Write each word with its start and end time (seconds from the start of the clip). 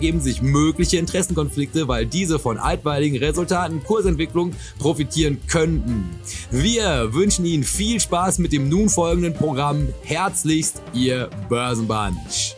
ergeben 0.00 0.20
sich 0.20 0.40
mögliche 0.40 0.96
Interessenkonflikte, 0.96 1.86
weil 1.86 2.06
diese 2.06 2.38
von 2.38 2.56
altweiligen 2.56 3.18
Resultaten 3.18 3.84
Kursentwicklung 3.84 4.52
profitieren 4.78 5.36
könnten. 5.46 6.08
Wir 6.50 7.12
wünschen 7.12 7.44
Ihnen 7.44 7.64
viel 7.64 8.00
Spaß 8.00 8.38
mit 8.38 8.54
dem 8.54 8.70
nun 8.70 8.88
folgenden 8.88 9.34
Programm. 9.34 9.88
Herzlichst, 10.02 10.80
Ihr 10.94 11.28
Börsenbunch. 11.50 12.56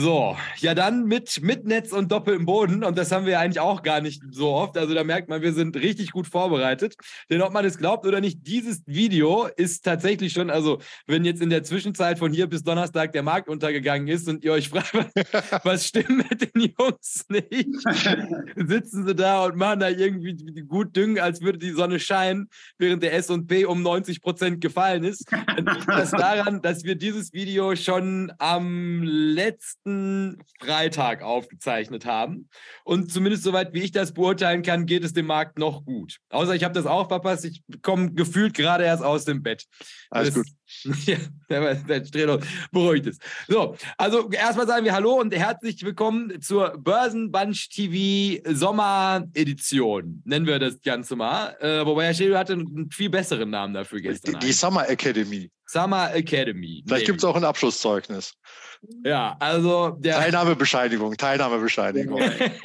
So, 0.00 0.34
ja 0.56 0.74
dann 0.74 1.04
mit, 1.04 1.42
mit 1.42 1.66
Netz 1.66 1.92
und 1.92 2.10
doppeltem 2.10 2.46
Boden 2.46 2.84
und 2.84 2.96
das 2.96 3.12
haben 3.12 3.26
wir 3.26 3.38
eigentlich 3.38 3.60
auch 3.60 3.82
gar 3.82 4.00
nicht 4.00 4.22
so 4.30 4.48
oft. 4.48 4.78
Also 4.78 4.94
da 4.94 5.04
merkt 5.04 5.28
man, 5.28 5.42
wir 5.42 5.52
sind 5.52 5.76
richtig 5.76 6.12
gut 6.12 6.26
vorbereitet. 6.26 6.94
Denn 7.28 7.42
ob 7.42 7.52
man 7.52 7.66
es 7.66 7.76
glaubt 7.76 8.06
oder 8.06 8.22
nicht, 8.22 8.46
dieses 8.46 8.82
Video 8.86 9.46
ist 9.56 9.84
tatsächlich 9.84 10.32
schon, 10.32 10.48
also 10.48 10.78
wenn 11.06 11.26
jetzt 11.26 11.42
in 11.42 11.50
der 11.50 11.64
Zwischenzeit 11.64 12.18
von 12.18 12.32
hier 12.32 12.46
bis 12.46 12.62
Donnerstag 12.62 13.12
der 13.12 13.22
Markt 13.22 13.50
untergegangen 13.50 14.08
ist 14.08 14.26
und 14.26 14.42
ihr 14.42 14.52
euch 14.52 14.68
fragt, 14.70 14.94
was 15.64 15.86
stimmt 15.86 16.30
mit 16.30 16.54
den 16.54 16.72
Jungs 16.78 17.26
nicht, 17.28 17.68
sitzen 18.56 19.06
sie 19.06 19.14
da 19.14 19.44
und 19.44 19.56
machen 19.56 19.80
da 19.80 19.90
irgendwie 19.90 20.62
gut 20.62 20.96
Düngen, 20.96 21.18
als 21.18 21.42
würde 21.42 21.58
die 21.58 21.72
Sonne 21.72 22.00
scheinen, 22.00 22.48
während 22.78 23.02
der 23.02 23.12
S&P 23.12 23.66
um 23.66 23.82
90 23.82 24.22
Prozent 24.22 24.62
gefallen 24.62 25.04
ist. 25.04 25.30
Dann 25.30 25.66
liegt 25.66 25.88
das 25.88 26.10
daran, 26.10 26.62
dass 26.62 26.84
wir 26.84 26.94
dieses 26.94 27.34
Video 27.34 27.76
schon 27.76 28.32
am 28.38 29.02
letzten 29.02 29.89
letzten 29.90 30.38
Freitag 30.58 31.22
aufgezeichnet 31.22 32.04
haben. 32.06 32.48
Und 32.84 33.12
zumindest 33.12 33.42
soweit 33.42 33.72
wie 33.72 33.82
ich 33.82 33.92
das 33.92 34.12
beurteilen 34.12 34.62
kann, 34.62 34.86
geht 34.86 35.04
es 35.04 35.12
dem 35.12 35.26
Markt 35.26 35.58
noch 35.58 35.84
gut. 35.84 36.18
Außer 36.30 36.54
ich 36.54 36.64
habe 36.64 36.74
das 36.74 36.86
auch 36.86 37.08
verpasst. 37.08 37.44
Ich 37.44 37.62
komme 37.82 38.12
gefühlt 38.12 38.54
gerade 38.54 38.84
erst 38.84 39.02
aus 39.02 39.24
dem 39.24 39.42
Bett. 39.42 39.66
Alles 40.10 40.34
das, 40.34 40.44
gut. 40.44 40.52
Ja, 41.50 41.74
der 41.74 42.04
Strelo 42.04 42.38
beruhigt 42.70 43.06
ist. 43.06 43.20
So, 43.48 43.76
also 43.98 44.30
erstmal 44.30 44.68
sagen 44.68 44.84
wir 44.84 44.92
Hallo 44.92 45.14
und 45.14 45.34
herzlich 45.34 45.82
willkommen 45.82 46.40
zur 46.40 46.78
Börsenbunch 46.78 47.70
TV 47.70 48.40
Sommeredition. 48.54 50.22
Nennen 50.24 50.46
wir 50.46 50.60
das 50.60 50.80
Ganze 50.80 51.16
mal. 51.16 51.56
Äh, 51.60 51.84
wobei 51.84 52.06
Herr 52.06 52.14
Strelo 52.14 52.38
hatte 52.38 52.52
einen 52.52 52.88
viel 52.92 53.10
besseren 53.10 53.50
Namen 53.50 53.74
dafür 53.74 54.00
gestern. 54.00 54.38
Die, 54.38 54.46
die 54.46 54.52
Summer 54.52 54.88
Academy. 54.88 55.50
Summer 55.66 56.14
Academy. 56.14 56.84
Vielleicht 56.86 57.06
gibt 57.06 57.18
es 57.18 57.24
auch 57.24 57.36
ein 57.36 57.44
Abschlusszeugnis. 57.44 58.34
Ja, 59.04 59.36
also 59.40 59.90
der 59.90 60.14
Teilnahmebescheinigung, 60.14 61.14
Teilnahmebescheinigung. 61.16 62.22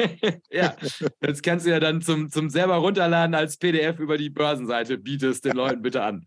ja, 0.50 0.74
das 1.20 1.42
kannst 1.42 1.66
du 1.66 1.72
ja 1.72 1.82
dann 1.82 2.02
zum, 2.02 2.32
zum 2.32 2.50
selber 2.50 2.76
runterladen 2.76 3.36
als 3.36 3.58
PDF 3.58 4.00
über 4.00 4.18
die 4.18 4.30
Börsenseite, 4.30 4.98
bietest 4.98 5.44
den 5.44 5.58
Leuten 5.58 5.82
bitte 5.82 6.04
an. 6.04 6.26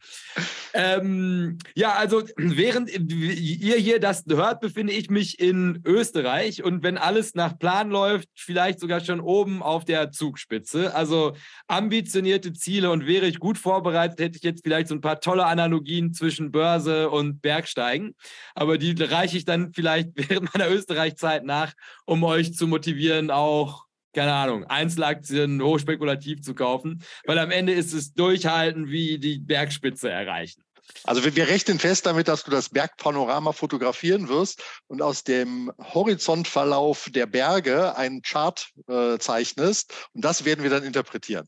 Ähm, 0.74 1.56
ja, 1.74 1.94
also 1.94 2.22
während 2.36 2.90
ihr 2.90 3.76
hier 3.76 3.98
das 3.98 4.24
hört, 4.28 4.60
befinde 4.60 4.92
ich 4.92 5.08
mich 5.08 5.40
in 5.40 5.80
Österreich 5.86 6.62
und 6.62 6.82
wenn 6.82 6.98
alles 6.98 7.34
nach 7.34 7.58
Plan 7.58 7.88
läuft, 7.88 8.28
vielleicht 8.34 8.80
sogar 8.80 9.00
schon 9.00 9.20
oben 9.20 9.62
auf 9.62 9.86
der 9.86 10.10
Zugspitze. 10.10 10.94
Also 10.94 11.34
ambitionierte 11.66 12.52
Ziele 12.52 12.90
und 12.90 13.06
wäre 13.06 13.26
ich 13.26 13.38
gut 13.38 13.56
vorbereitet, 13.56 14.20
hätte 14.20 14.36
ich 14.36 14.42
jetzt 14.42 14.62
vielleicht 14.62 14.88
so 14.88 14.94
ein 14.94 15.00
paar 15.00 15.20
tolle 15.20 15.46
Analogien 15.46 16.12
zwischen 16.12 16.50
Börse 16.50 17.08
und 17.08 17.40
Bergsteigen. 17.40 18.14
Aber 18.54 18.76
die 18.76 18.94
reiche 19.02 19.38
ich 19.38 19.46
dann 19.46 19.72
vielleicht 19.78 20.08
während 20.14 20.52
meiner 20.52 20.68
Österreich-Zeit 20.68 21.44
nach, 21.44 21.72
um 22.04 22.24
euch 22.24 22.54
zu 22.54 22.66
motivieren, 22.66 23.30
auch 23.30 23.86
keine 24.12 24.32
Ahnung, 24.32 24.64
Einzelaktien 24.64 25.62
hochspekulativ 25.62 26.42
zu 26.42 26.54
kaufen, 26.54 27.04
weil 27.24 27.38
am 27.38 27.52
Ende 27.52 27.72
ist 27.72 27.92
es 27.92 28.14
durchhalten 28.14 28.88
wie 28.88 29.18
die 29.18 29.38
Bergspitze 29.38 30.10
erreichen. 30.10 30.64
Also 31.04 31.22
wir, 31.24 31.48
rechnen 31.48 31.78
fest 31.78 32.06
damit, 32.06 32.26
dass 32.26 32.42
du 32.42 32.50
das 32.50 32.70
Bergpanorama 32.70 33.52
fotografieren 33.52 34.28
wirst 34.28 34.62
und 34.88 35.02
aus 35.02 35.22
dem 35.22 35.70
Horizontverlauf 35.78 37.10
der 37.10 37.26
Berge 37.26 37.96
einen 37.96 38.22
Chart 38.22 38.70
äh, 38.88 39.18
zeichnest 39.18 39.92
und 40.14 40.24
das 40.24 40.44
werden 40.44 40.62
wir 40.64 40.70
dann 40.70 40.82
interpretieren. 40.82 41.46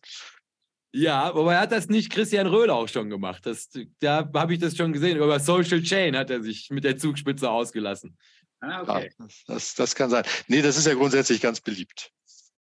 Ja, 0.93 1.23
aber 1.23 1.55
er 1.55 1.61
hat 1.61 1.73
das 1.73 1.89
nicht 1.89 2.11
Christian 2.11 2.49
Röhl 2.49 2.71
auch 2.71 2.89
schon 2.89 3.11
gemacht. 3.11 3.47
Das, 3.47 3.69
da 4.01 4.29
habe 4.35 4.55
ich 4.55 4.59
das 4.59 4.77
schon 4.77 4.93
gesehen. 4.93 5.19
Über 5.19 5.39
Social 5.39 5.83
Chain 5.83 6.17
hat 6.17 6.31
er 6.31 6.43
sich 6.43 6.69
mit 6.71 6.85
der 6.85 6.97
Zugspitze 6.97 7.49
ausgelassen. 7.49 8.17
Ah, 8.61 8.83
okay. 8.83 9.11
Ja, 9.19 9.27
das, 9.47 9.75
das 9.75 9.95
kann 9.95 10.11
sein. 10.11 10.25
Nee, 10.49 10.63
das 10.63 10.77
ist 10.77 10.87
ja 10.87 10.95
grundsätzlich 10.95 11.41
ganz 11.41 11.61
beliebt. 11.61 12.11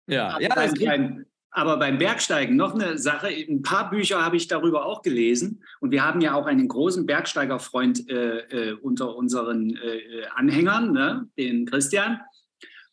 Ja, 0.08 0.30
aber, 0.30 0.42
ja, 0.42 0.56
beim, 0.56 0.74
beim, 0.74 1.26
aber 1.52 1.78
beim 1.78 1.98
Bergsteigen 1.98 2.56
noch 2.56 2.74
eine 2.74 2.98
Sache. 2.98 3.28
Ein 3.28 3.62
paar 3.62 3.90
Bücher 3.90 4.24
habe 4.24 4.36
ich 4.36 4.48
darüber 4.48 4.86
auch 4.86 5.02
gelesen. 5.02 5.64
Und 5.80 5.92
wir 5.92 6.04
haben 6.04 6.22
ja 6.22 6.34
auch 6.34 6.48
einen 6.48 6.68
großen 6.68 7.06
Bergsteigerfreund 7.06 8.10
äh, 8.10 8.40
äh, 8.40 8.74
unter 8.74 9.16
unseren 9.16 9.76
äh, 9.76 10.26
Anhängern, 10.34 10.92
ne? 10.92 11.30
den 11.38 11.66
Christian. 11.66 12.20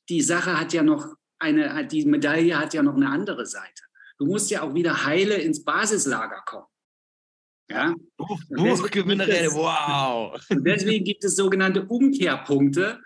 die 0.10 0.22
Sache 0.22 0.60
hat 0.60 0.74
ja 0.74 0.84
noch 0.84 1.16
eine, 1.40 1.88
die 1.88 2.06
Medaille 2.06 2.58
hat 2.58 2.74
ja 2.74 2.84
noch 2.84 2.96
eine 2.96 3.10
andere 3.10 3.46
Seite. 3.46 3.84
Du 4.18 4.26
musst 4.26 4.50
ja 4.52 4.62
auch 4.62 4.74
wieder 4.74 5.06
heile 5.06 5.36
ins 5.36 5.64
Basislager 5.64 6.42
kommen. 6.46 6.68
Ja? 7.70 7.96
Buch, 8.18 8.40
Buchgewinnerin, 8.50 9.52
wow. 9.54 10.40
Und 10.50 10.66
deswegen 10.66 11.04
gibt 11.04 11.24
es 11.24 11.36
sogenannte 11.36 11.86
Umkehrpunkte. 11.86 13.00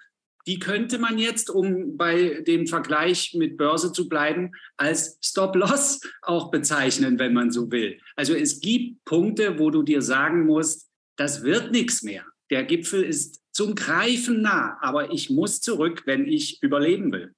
Die 0.47 0.59
könnte 0.59 0.97
man 0.97 1.17
jetzt, 1.17 1.50
um 1.50 1.97
bei 1.97 2.41
dem 2.41 2.65
Vergleich 2.65 3.35
mit 3.38 3.57
Börse 3.57 3.91
zu 3.91 4.09
bleiben, 4.09 4.51
als 4.77 5.17
Stop-Loss 5.21 6.01
auch 6.21 6.50
bezeichnen, 6.50 7.19
wenn 7.19 7.33
man 7.33 7.51
so 7.51 7.71
will. 7.71 8.00
Also 8.15 8.33
es 8.33 8.59
gibt 8.59 9.03
Punkte, 9.06 9.59
wo 9.59 9.69
du 9.69 9.83
dir 9.83 10.01
sagen 10.01 10.45
musst, 10.45 10.89
das 11.17 11.44
wird 11.44 11.71
nichts 11.71 12.01
mehr. 12.03 12.25
Der 12.50 12.63
Gipfel 12.63 13.03
ist 13.03 13.41
zum 13.51 13.75
Greifen 13.75 14.41
nah, 14.41 14.77
aber 14.81 15.11
ich 15.11 15.29
muss 15.29 15.61
zurück, 15.61 16.03
wenn 16.06 16.25
ich 16.25 16.63
überleben 16.63 17.11
will. 17.11 17.35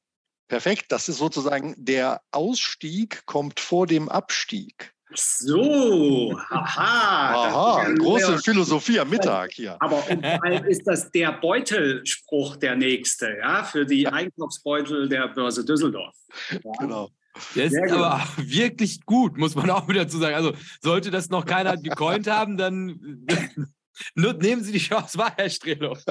Perfekt, 0.52 0.92
das 0.92 1.08
ist 1.08 1.20
sozusagen 1.20 1.76
der 1.78 2.22
Ausstieg 2.32 3.26
kommt 3.26 3.62
vor 3.62 3.88
dem 3.88 4.10
Abstieg. 4.10 4.94
So, 5.14 6.38
haha. 6.50 7.48
Aha, 7.48 7.94
große 7.94 8.38
Philosophie 8.40 9.00
am 9.00 9.10
Mittag 9.10 9.54
hier. 9.54 9.78
Aber 9.80 10.00
vor 10.00 10.44
allem 10.44 10.66
ist 10.66 10.86
das 10.86 11.10
der 11.12 11.32
Beutelspruch 11.32 12.58
der 12.58 12.76
nächste, 12.76 13.38
ja, 13.38 13.64
für 13.64 13.86
die 13.86 14.10
Einkaufsbeutel 14.10 15.08
der 15.08 15.30
Börse 15.30 15.64
Düsseldorf. 15.64 16.18
Ja. 16.50 16.60
Genau. 16.80 17.10
Der 17.56 17.66
ist 17.68 17.72
Sehr 17.72 17.88
gut. 17.88 18.00
aber 18.00 18.22
wirklich 18.36 19.06
gut, 19.06 19.38
muss 19.38 19.56
man 19.56 19.70
auch 19.70 19.88
wieder 19.88 20.04
dazu 20.04 20.18
sagen. 20.18 20.36
Also 20.36 20.52
sollte 20.82 21.12
das 21.12 21.30
noch 21.30 21.46
keiner 21.46 21.78
gecoint 21.78 22.28
haben, 22.28 22.58
dann 22.58 23.26
nur- 24.16 24.34
nehmen 24.34 24.66
Sie 24.66 24.74
die 24.74 24.80
Chance 24.80 25.18
wahr, 25.18 25.32
Herr 25.38 25.50
Strelo. 25.50 25.98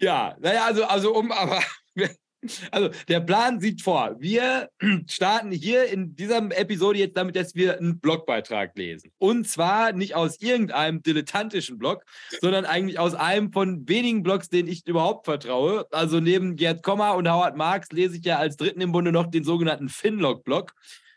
ja, 0.00 0.34
naja, 0.40 0.64
also, 0.64 0.84
also 0.86 1.14
um 1.14 1.30
aber. 1.30 1.62
Also 2.70 2.90
der 3.08 3.20
Plan 3.20 3.60
sieht 3.60 3.82
vor, 3.82 4.16
wir 4.18 4.68
starten 5.08 5.52
hier 5.52 5.86
in 5.86 6.16
dieser 6.16 6.38
Episode 6.58 6.98
jetzt 6.98 7.16
damit, 7.16 7.36
dass 7.36 7.54
wir 7.54 7.78
einen 7.78 8.00
Blogbeitrag 8.00 8.76
lesen. 8.76 9.12
Und 9.18 9.48
zwar 9.48 9.92
nicht 9.92 10.14
aus 10.14 10.40
irgendeinem 10.40 11.02
dilettantischen 11.02 11.78
Blog, 11.78 12.04
sondern 12.40 12.64
eigentlich 12.64 12.98
aus 12.98 13.14
einem 13.14 13.52
von 13.52 13.88
wenigen 13.88 14.22
Blogs, 14.22 14.48
denen 14.48 14.68
ich 14.68 14.86
überhaupt 14.86 15.26
vertraue. 15.26 15.86
Also 15.92 16.20
neben 16.20 16.56
Gerd 16.56 16.82
Kommer 16.82 17.14
und 17.14 17.30
Howard 17.30 17.56
Marx 17.56 17.92
lese 17.92 18.16
ich 18.16 18.24
ja 18.24 18.38
als 18.38 18.56
dritten 18.56 18.80
im 18.80 18.92
Bunde 18.92 19.12
noch 19.12 19.28
den 19.28 19.44
sogenannten 19.44 19.88
Finlog-Blog. 19.88 20.72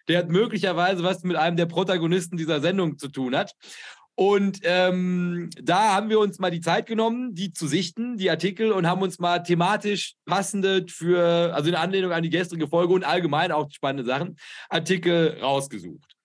Der 0.07 0.19
hat 0.19 0.29
möglicherweise 0.29 1.03
was 1.03 1.23
mit 1.23 1.35
einem 1.35 1.57
der 1.57 1.65
Protagonisten 1.65 2.37
dieser 2.37 2.61
Sendung 2.61 2.99
zu 2.99 3.07
tun 3.07 3.35
hat. 3.35 3.55
Und 4.17 4.61
ähm, 4.63 5.49
da 5.61 5.93
haben 5.93 6.09
wir 6.09 6.19
uns 6.19 6.39
mal 6.39 6.49
die 6.49 6.61
Zeit 6.61 6.85
genommen, 6.85 7.35
die 7.35 7.51
zu 7.51 7.67
sichten, 7.67 8.15
die 8.15 8.29
Artikel, 8.29 8.71
und 8.71 8.87
haben 8.87 9.01
uns 9.01 9.19
mal 9.19 9.39
thematisch 9.39 10.13
passende 10.25 10.85
für, 10.87 11.53
also 11.53 11.67
in 11.69 11.75
Anlehnung 11.75 12.13
an 12.13 12.23
die 12.23 12.29
gestrige 12.29 12.67
Folge 12.67 12.93
und 12.93 13.03
allgemein 13.03 13.51
auch 13.51 13.69
spannende 13.71 14.05
Sachen, 14.05 14.37
Artikel 14.69 15.37
rausgesucht. 15.41 16.15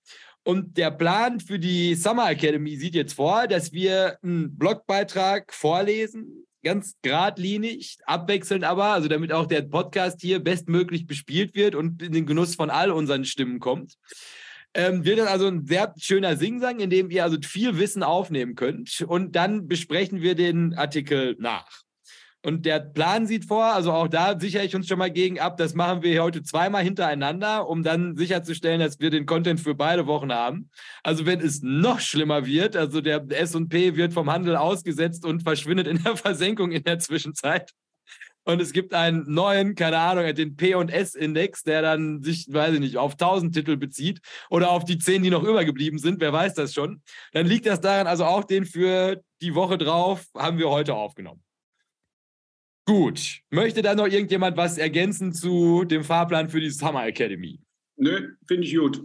Und 0.45 0.77
der 0.77 0.93
Plan 0.93 1.41
für 1.41 1.59
die 1.59 1.97
Summer 1.97 2.31
Academy 2.31 2.77
sieht 2.77 2.95
jetzt 2.95 3.15
vor, 3.15 3.49
dass 3.49 3.73
wir 3.73 4.19
einen 4.23 4.57
Blogbeitrag 4.57 5.53
vorlesen, 5.53 6.47
ganz 6.63 6.95
geradlinig, 7.03 7.99
abwechselnd 8.05 8.65
aber, 8.65 8.87
also 8.87 9.09
damit 9.09 9.33
auch 9.33 9.47
der 9.47 9.63
Podcast 9.63 10.21
hier 10.21 10.39
bestmöglich 10.39 11.07
bespielt 11.07 11.55
wird 11.55 11.75
und 11.75 12.03
in 12.03 12.13
den 12.13 12.27
Genuss 12.27 12.55
von 12.55 12.71
all 12.71 12.91
unseren 12.91 13.25
Stimmen 13.25 13.59
kommt. 13.59 13.95
Ähm, 14.75 15.05
wird 15.05 15.19
das 15.19 15.26
also 15.28 15.49
ein 15.49 15.67
sehr 15.67 15.93
schöner 15.99 16.37
Singsang, 16.37 16.78
in 16.78 16.90
dem 16.90 17.11
ihr 17.11 17.25
also 17.25 17.37
viel 17.43 17.78
Wissen 17.78 18.02
aufnehmen 18.02 18.55
könnt. 18.55 19.05
Und 19.06 19.34
dann 19.34 19.67
besprechen 19.67 20.22
wir 20.22 20.34
den 20.34 20.75
Artikel 20.75 21.37
nach. 21.38 21.82
Und 22.43 22.64
der 22.64 22.81
Plan 22.81 23.26
sieht 23.26 23.44
vor, 23.44 23.64
also 23.64 23.93
auch 23.93 24.08
da 24.08 24.38
sichere 24.38 24.64
ich 24.64 24.75
uns 24.75 24.87
schon 24.87 24.99
mal 24.99 25.11
gegen 25.11 25.38
ab, 25.38 25.58
das 25.58 25.75
machen 25.75 26.02
wir 26.02 26.22
heute 26.22 26.43
zweimal 26.43 26.82
hintereinander, 26.82 27.69
um 27.69 27.82
dann 27.82 28.17
sicherzustellen, 28.17 28.81
dass 28.81 28.99
wir 28.99 29.11
den 29.11 29.26
Content 29.26 29.61
für 29.61 29.75
beide 29.75 30.06
Wochen 30.06 30.32
haben. 30.32 30.70
Also 31.02 31.26
wenn 31.26 31.40
es 31.40 31.61
noch 31.62 32.00
schlimmer 32.00 32.46
wird, 32.46 32.76
also 32.76 33.02
der 33.02 33.26
S&P 33.28 33.94
wird 33.96 34.14
vom 34.14 34.31
Handel 34.31 34.56
ausgesetzt 34.56 35.26
und 35.26 35.43
verschwindet 35.43 35.87
in 35.87 36.02
der 36.02 36.17
Versenkung 36.17 36.72
in 36.72 36.82
der 36.82 36.99
Zwischenzeit. 36.99 37.72
Und 38.45 38.61
es 38.61 38.73
gibt 38.73 38.95
einen 38.95 39.31
neuen, 39.33 39.75
keine 39.75 39.99
Ahnung, 39.99 40.35
den 40.35 40.57
P&S-Index, 40.57 41.63
der 41.63 41.83
dann 41.83 42.23
sich, 42.23 42.47
weiß 42.51 42.75
ich 42.75 42.81
nicht, 42.81 42.97
auf 42.97 43.13
1000 43.13 43.55
Titel 43.55 43.77
bezieht 43.77 44.21
oder 44.49 44.71
auf 44.71 44.85
die 44.85 44.99
10, 44.99 45.23
die 45.23 45.31
noch 45.31 45.43
übergeblieben 45.43 45.99
sind, 45.99 46.21
wer 46.21 46.33
weiß 46.33 46.55
das 46.55 46.73
schon. 46.73 47.03
Dann 47.33 47.47
liegt 47.47 47.67
das 47.67 47.81
daran, 47.81 48.07
also 48.07 48.25
auch 48.25 48.45
den 48.45 48.65
für 48.65 49.23
die 49.43 49.55
Woche 49.55 49.77
drauf 49.79 50.27
haben 50.35 50.59
wir 50.59 50.71
heute 50.71 50.95
aufgenommen. 50.95 51.43
Gut. 52.87 53.41
Möchte 53.51 53.83
da 53.83 53.95
noch 53.95 54.09
irgendjemand 54.09 54.57
was 54.57 54.79
ergänzen 54.79 55.33
zu 55.33 55.85
dem 55.85 56.03
Fahrplan 56.03 56.49
für 56.49 56.61
die 56.61 56.71
Summer 56.71 57.07
Academy? 57.07 57.61
Nö, 57.97 58.35
finde 58.49 58.67
ich 58.67 58.75
gut. 58.75 59.03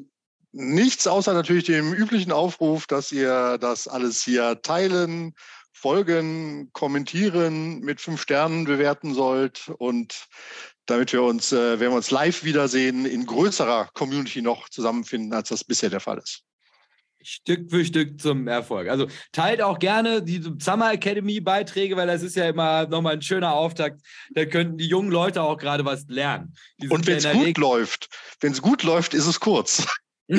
Nichts 0.53 1.05
außer 1.05 1.33
natürlich 1.33 1.65
dem 1.65 1.93
üblichen 1.93 2.31
Aufruf, 2.31 2.87
dass 2.87 3.11
ihr 3.11 3.57
das 3.59 3.89
alles 3.89 4.23
hier 4.23 4.61
teilen, 4.61 5.35
folgen, 5.75 6.69
kommentieren, 6.71 7.81
mit 7.81 7.99
fünf 7.99 8.21
Sternen 8.21 8.63
bewerten 8.63 9.13
sollt 9.13 9.69
und 9.77 10.27
damit 10.85 11.11
wir 11.11 11.21
uns, 11.21 11.51
äh, 11.51 11.79
wenn 11.79 11.91
wir 11.91 11.97
uns 11.97 12.11
live 12.11 12.43
wiedersehen, 12.45 13.05
in 13.05 13.25
größerer 13.25 13.89
Community 13.93 14.41
noch 14.41 14.69
zusammenfinden, 14.69 15.33
als 15.33 15.49
das 15.49 15.65
bisher 15.65 15.89
der 15.89 15.99
Fall 15.99 16.17
ist. 16.17 16.43
Stück 17.21 17.69
für 17.69 17.83
Stück 17.83 18.21
zum 18.21 18.47
Erfolg. 18.47 18.87
Also 18.87 19.07
teilt 19.31 19.61
auch 19.61 19.79
gerne 19.79 20.21
die 20.23 20.41
Summer 20.59 20.93
Academy 20.93 21.41
Beiträge, 21.41 21.97
weil 21.97 22.07
das 22.07 22.21
ist 22.21 22.35
ja 22.35 22.47
immer 22.47 22.87
nochmal 22.87 23.13
ein 23.13 23.21
schöner 23.21 23.53
Auftakt. 23.53 23.99
Da 24.33 24.45
könnten 24.45 24.77
die 24.77 24.87
jungen 24.87 25.11
Leute 25.11 25.41
auch 25.41 25.57
gerade 25.57 25.83
was 25.83 26.05
lernen. 26.07 26.55
Und 26.87 27.05
wenn 27.07 27.17
es 27.17 27.29
gut 27.31 27.57
läuft, 27.57 28.09
wenn 28.41 28.51
es 28.51 28.61
gut 28.61 28.83
läuft, 28.83 29.13
ist 29.13 29.25
es 29.25 29.39
kurz. 29.39 29.87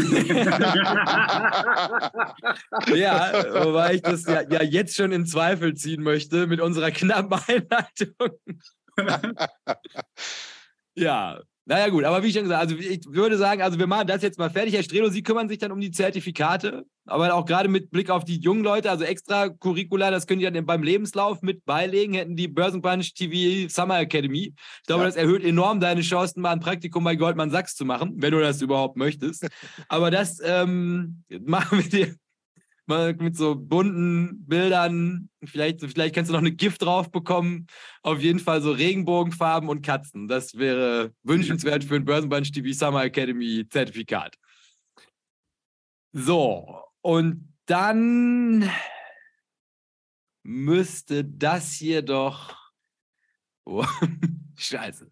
ja, 2.92 3.44
wobei 3.64 3.94
ich 3.94 4.02
das 4.02 4.26
ja, 4.26 4.42
ja 4.42 4.62
jetzt 4.62 4.96
schon 4.96 5.12
in 5.12 5.26
Zweifel 5.26 5.74
ziehen 5.74 6.02
möchte 6.02 6.48
mit 6.48 6.60
unserer 6.60 6.90
knappen 6.90 7.38
Einleitung. 7.46 8.32
ja, 10.96 11.40
naja 11.68 11.88
gut, 11.88 12.04
aber 12.04 12.22
wie 12.22 12.32
schon 12.32 12.44
gesagt, 12.44 12.60
also 12.60 12.76
ich 12.76 13.00
würde 13.08 13.36
sagen, 13.36 13.60
also 13.60 13.76
wir 13.78 13.88
machen 13.88 14.06
das 14.06 14.22
jetzt 14.22 14.38
mal 14.38 14.50
fertig. 14.50 14.72
Herr 14.74 14.84
Strelo, 14.84 15.08
Sie 15.08 15.22
kümmern 15.24 15.48
sich 15.48 15.58
dann 15.58 15.72
um 15.72 15.80
die 15.80 15.90
Zertifikate, 15.90 16.84
aber 17.06 17.34
auch 17.34 17.44
gerade 17.44 17.68
mit 17.68 17.90
Blick 17.90 18.08
auf 18.08 18.24
die 18.24 18.38
jungen 18.38 18.62
Leute, 18.62 18.88
also 18.88 19.02
extra 19.02 19.48
Curricula, 19.48 20.12
das 20.12 20.28
können 20.28 20.38
die 20.40 20.48
dann 20.50 20.64
beim 20.64 20.84
Lebenslauf 20.84 21.42
mit 21.42 21.64
beilegen, 21.64 22.14
hätten 22.14 22.36
die 22.36 22.46
Börsenpunch 22.46 23.14
TV 23.14 23.68
Summer 23.68 23.98
Academy. 23.98 24.54
Ich 24.54 24.86
glaube, 24.86 25.02
Ja. 25.02 25.08
das 25.08 25.16
erhöht 25.16 25.42
enorm 25.44 25.80
deine 25.80 26.02
Chancen, 26.02 26.40
mal 26.40 26.52
ein 26.52 26.60
Praktikum 26.60 27.02
bei 27.02 27.16
Goldman 27.16 27.50
Sachs 27.50 27.74
zu 27.74 27.84
machen, 27.84 28.14
wenn 28.16 28.30
du 28.30 28.38
das 28.40 28.62
überhaupt 28.62 28.96
möchtest. 28.96 29.46
Aber 29.88 30.12
das 30.12 30.38
ähm, 30.44 31.24
machen 31.44 31.78
wir 31.82 31.88
dir 31.88 32.14
mit 32.86 33.36
so 33.36 33.54
bunten 33.56 34.46
Bildern. 34.46 35.28
Vielleicht, 35.44 35.80
vielleicht 35.80 36.14
kannst 36.14 36.28
du 36.28 36.32
noch 36.32 36.40
eine 36.40 36.52
Gift 36.52 36.82
drauf 36.82 37.10
bekommen. 37.10 37.66
Auf 38.02 38.20
jeden 38.20 38.38
Fall 38.38 38.62
so 38.62 38.72
Regenbogenfarben 38.72 39.68
und 39.68 39.84
Katzen. 39.84 40.28
Das 40.28 40.54
wäre 40.56 41.12
wünschenswert 41.22 41.84
für 41.84 41.96
ein 41.96 42.04
Börsenbunch 42.04 42.52
TV 42.52 42.72
Summer 42.72 43.04
Academy 43.04 43.66
Zertifikat. 43.68 44.36
So, 46.12 46.82
und 47.02 47.52
dann 47.66 48.70
müsste 50.42 51.24
das 51.24 51.72
hier 51.72 52.02
doch. 52.02 52.56
Oh, 53.64 53.84
Scheiße. 54.56 55.10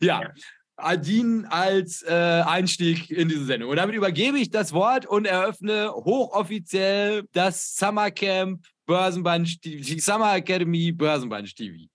Ja. 0.00 0.32
Adin 0.76 1.46
als 1.46 2.02
äh, 2.02 2.12
Einstieg 2.12 3.10
in 3.10 3.28
diese 3.28 3.46
Sendung. 3.46 3.70
Und 3.70 3.76
damit 3.76 3.94
übergebe 3.94 4.38
ich 4.38 4.50
das 4.50 4.72
Wort 4.72 5.06
und 5.06 5.24
eröffne 5.24 5.90
hochoffiziell 5.92 7.24
das 7.32 7.74
Summer 7.76 8.10
Camp 8.10 8.66
Börsenbunch 8.86 9.60
TV, 9.60 9.84
die 9.84 10.00
Summer 10.00 10.36
Academy 10.36 10.92
Börsenbunch 10.92 11.54
TV. 11.54 11.88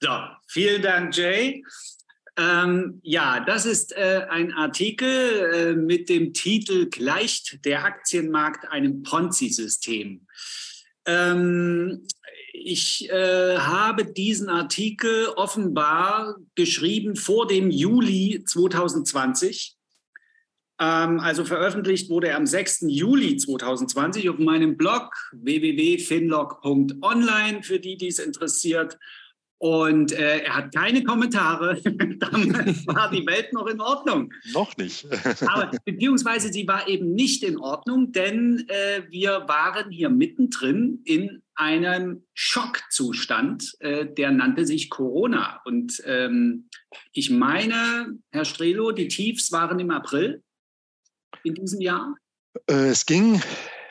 So, 0.00 0.10
vielen 0.48 0.82
Dank, 0.82 1.16
Jay. 1.16 1.62
Ähm, 2.36 3.00
ja, 3.02 3.40
das 3.40 3.66
ist 3.66 3.92
äh, 3.96 4.26
ein 4.30 4.52
Artikel 4.52 5.50
äh, 5.52 5.74
mit 5.74 6.08
dem 6.08 6.32
Titel 6.32 6.88
Gleicht 6.88 7.64
der 7.64 7.84
Aktienmarkt 7.84 8.66
einem 8.70 9.02
Ponzi-System? 9.02 10.26
Ähm, 11.06 12.06
ich 12.52 13.08
äh, 13.10 13.58
habe 13.58 14.04
diesen 14.04 14.48
Artikel 14.48 15.28
offenbar 15.36 16.36
geschrieben 16.54 17.16
vor 17.16 17.46
dem 17.46 17.70
Juli 17.70 18.42
2020. 18.44 19.76
Ähm, 20.80 21.20
also 21.20 21.44
veröffentlicht 21.44 22.10
wurde 22.10 22.28
er 22.28 22.36
am 22.36 22.46
6. 22.46 22.86
Juli 22.88 23.36
2020 23.36 24.30
auf 24.30 24.38
meinem 24.38 24.76
Blog 24.76 25.14
www.finlog.online, 25.32 27.62
für 27.62 27.78
die, 27.78 27.96
die 27.96 28.08
es 28.08 28.18
interessiert. 28.18 28.98
Und 29.62 30.12
äh, 30.12 30.38
er 30.38 30.56
hat 30.56 30.74
keine 30.74 31.04
Kommentare. 31.04 31.78
Damals 32.18 32.86
war 32.86 33.10
die 33.10 33.26
Welt 33.26 33.52
noch 33.52 33.66
in 33.66 33.78
Ordnung. 33.78 34.32
Noch 34.54 34.74
nicht. 34.78 35.06
Aber 35.46 35.70
beziehungsweise 35.84 36.50
sie 36.50 36.66
war 36.66 36.88
eben 36.88 37.12
nicht 37.12 37.42
in 37.42 37.58
Ordnung, 37.58 38.10
denn 38.10 38.64
äh, 38.68 39.02
wir 39.10 39.44
waren 39.48 39.90
hier 39.90 40.08
mittendrin 40.08 41.02
in 41.04 41.42
einem 41.56 42.24
Schockzustand, 42.32 43.76
äh, 43.80 44.06
der 44.06 44.30
nannte 44.30 44.64
sich 44.64 44.88
Corona. 44.88 45.60
Und 45.66 46.02
ähm, 46.06 46.70
ich 47.12 47.28
meine, 47.28 48.14
Herr 48.30 48.46
Strelo, 48.46 48.92
die 48.92 49.08
Tiefs 49.08 49.52
waren 49.52 49.78
im 49.78 49.90
April 49.90 50.42
in 51.44 51.54
diesem 51.54 51.82
Jahr. 51.82 52.14
Äh, 52.66 52.88
es 52.88 53.04
ging 53.04 53.42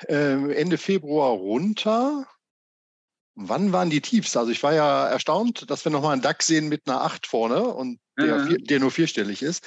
äh, 0.08 0.52
Ende 0.52 0.80
Februar 0.80 1.34
runter. 1.34 2.26
Wann 3.42 3.72
waren 3.72 3.90
die 3.90 4.02
Tiefs? 4.02 4.36
Also 4.36 4.52
ich 4.52 4.62
war 4.64 4.74
ja 4.74 5.08
erstaunt, 5.08 5.70
dass 5.70 5.86
wir 5.86 5.92
nochmal 5.92 6.14
einen 6.14 6.22
DAX 6.22 6.48
sehen 6.48 6.68
mit 6.68 6.82
einer 6.88 7.02
8 7.02 7.26
vorne 7.26 7.64
und 7.64 8.00
der, 8.18 8.46
vier, 8.46 8.58
der 8.58 8.80
nur 8.82 8.92
vierstellig 8.92 9.42
ist. 9.42 9.66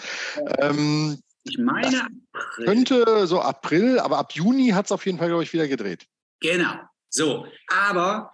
Ähm, 0.59 1.19
Ich 1.45 1.57
meine, 1.59 2.07
April. 2.33 2.67
könnte 2.67 3.26
so 3.26 3.41
April, 3.41 3.99
aber 3.99 4.19
ab 4.19 4.33
Juni 4.35 4.69
hat 4.71 4.87
es 4.87 4.93
auf 4.93 5.07
jeden 5.07 5.17
Fall, 5.17 5.29
glaube 5.29 5.43
ich, 5.43 5.52
wieder 5.55 5.69
gedreht. 5.69 6.07
Genau. 6.41 6.75
So, 7.09 7.47
aber 7.69 8.31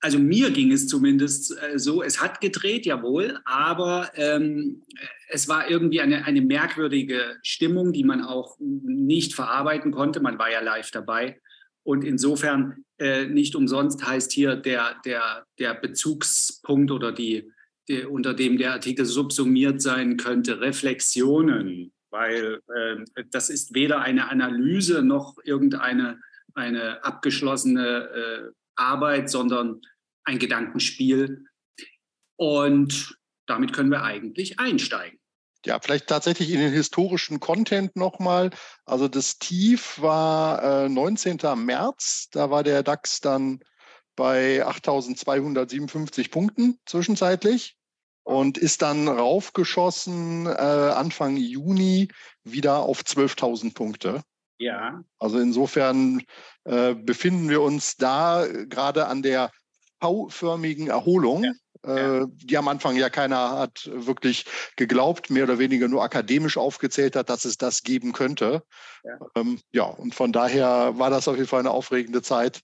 also 0.00 0.18
mir 0.18 0.50
ging 0.50 0.72
es 0.72 0.88
zumindest 0.88 1.56
äh, 1.62 1.78
so, 1.78 2.02
es 2.02 2.20
hat 2.20 2.40
gedreht, 2.40 2.86
jawohl, 2.86 3.38
aber 3.44 4.10
ähm, 4.14 4.82
es 5.28 5.48
war 5.48 5.70
irgendwie 5.70 6.00
eine, 6.00 6.24
eine 6.24 6.40
merkwürdige 6.40 7.36
Stimmung, 7.42 7.92
die 7.92 8.04
man 8.04 8.24
auch 8.24 8.56
nicht 8.58 9.34
verarbeiten 9.34 9.92
konnte. 9.92 10.20
Man 10.20 10.38
war 10.38 10.50
ja 10.50 10.60
live 10.60 10.90
dabei. 10.90 11.40
Und 11.84 12.04
insofern 12.04 12.84
äh, 13.02 13.26
nicht 13.26 13.56
umsonst 13.56 14.06
heißt 14.06 14.30
hier 14.30 14.54
der, 14.54 14.94
der, 15.04 15.44
der 15.58 15.74
Bezugspunkt 15.74 16.92
oder 16.92 17.10
die, 17.10 17.50
die, 17.88 18.04
unter 18.04 18.32
dem 18.32 18.58
der 18.58 18.72
Artikel 18.72 19.04
subsumiert 19.04 19.82
sein 19.82 20.16
könnte, 20.16 20.60
Reflexionen, 20.60 21.92
weil 22.10 22.60
äh, 22.72 23.24
das 23.32 23.50
ist 23.50 23.74
weder 23.74 24.02
eine 24.02 24.30
Analyse 24.30 25.02
noch 25.02 25.36
irgendeine 25.42 26.20
eine 26.54 27.02
abgeschlossene 27.02 27.88
äh, 27.88 28.50
Arbeit, 28.76 29.30
sondern 29.30 29.80
ein 30.24 30.38
Gedankenspiel. 30.38 31.46
Und 32.36 33.16
damit 33.46 33.72
können 33.72 33.90
wir 33.90 34.04
eigentlich 34.04 34.60
einsteigen. 34.60 35.18
Ja, 35.64 35.78
vielleicht 35.80 36.08
tatsächlich 36.08 36.50
in 36.50 36.60
den 36.60 36.72
historischen 36.72 37.38
Content 37.38 37.94
nochmal. 37.96 38.50
Also 38.84 39.06
das 39.06 39.38
Tief 39.38 40.00
war 40.00 40.84
äh, 40.84 40.88
19. 40.88 41.38
März. 41.56 42.28
Da 42.32 42.50
war 42.50 42.62
der 42.64 42.82
DAX 42.82 43.20
dann 43.20 43.60
bei 44.16 44.66
8.257 44.66 46.30
Punkten 46.30 46.78
zwischenzeitlich 46.84 47.76
und 48.24 48.58
ist 48.58 48.82
dann 48.82 49.08
raufgeschossen 49.08 50.46
äh, 50.46 50.50
Anfang 50.50 51.36
Juni 51.36 52.08
wieder 52.44 52.80
auf 52.80 53.02
12.000 53.02 53.74
Punkte. 53.74 54.22
Ja. 54.58 55.02
Also 55.18 55.38
insofern 55.38 56.22
äh, 56.64 56.94
befinden 56.94 57.48
wir 57.48 57.62
uns 57.62 57.96
da 57.96 58.46
gerade 58.68 59.06
an 59.06 59.22
der 59.22 59.50
V-förmigen 60.00 60.88
Erholung. 60.88 61.44
Ja. 61.44 61.52
Äh, 61.84 62.26
die 62.36 62.56
am 62.56 62.68
Anfang 62.68 62.96
ja 62.96 63.10
keiner 63.10 63.58
hat 63.58 63.90
wirklich 63.92 64.44
geglaubt, 64.76 65.30
mehr 65.30 65.44
oder 65.44 65.58
weniger 65.58 65.88
nur 65.88 66.02
akademisch 66.02 66.56
aufgezählt 66.56 67.16
hat, 67.16 67.28
dass 67.28 67.44
es 67.44 67.58
das 67.58 67.82
geben 67.82 68.12
könnte. 68.12 68.62
Ja, 69.02 69.18
ähm, 69.34 69.58
ja 69.72 69.84
und 69.84 70.14
von 70.14 70.32
daher 70.32 70.96
war 70.98 71.10
das 71.10 71.26
auf 71.26 71.36
jeden 71.36 71.48
Fall 71.48 71.60
eine 71.60 71.72
aufregende 71.72 72.22
Zeit, 72.22 72.60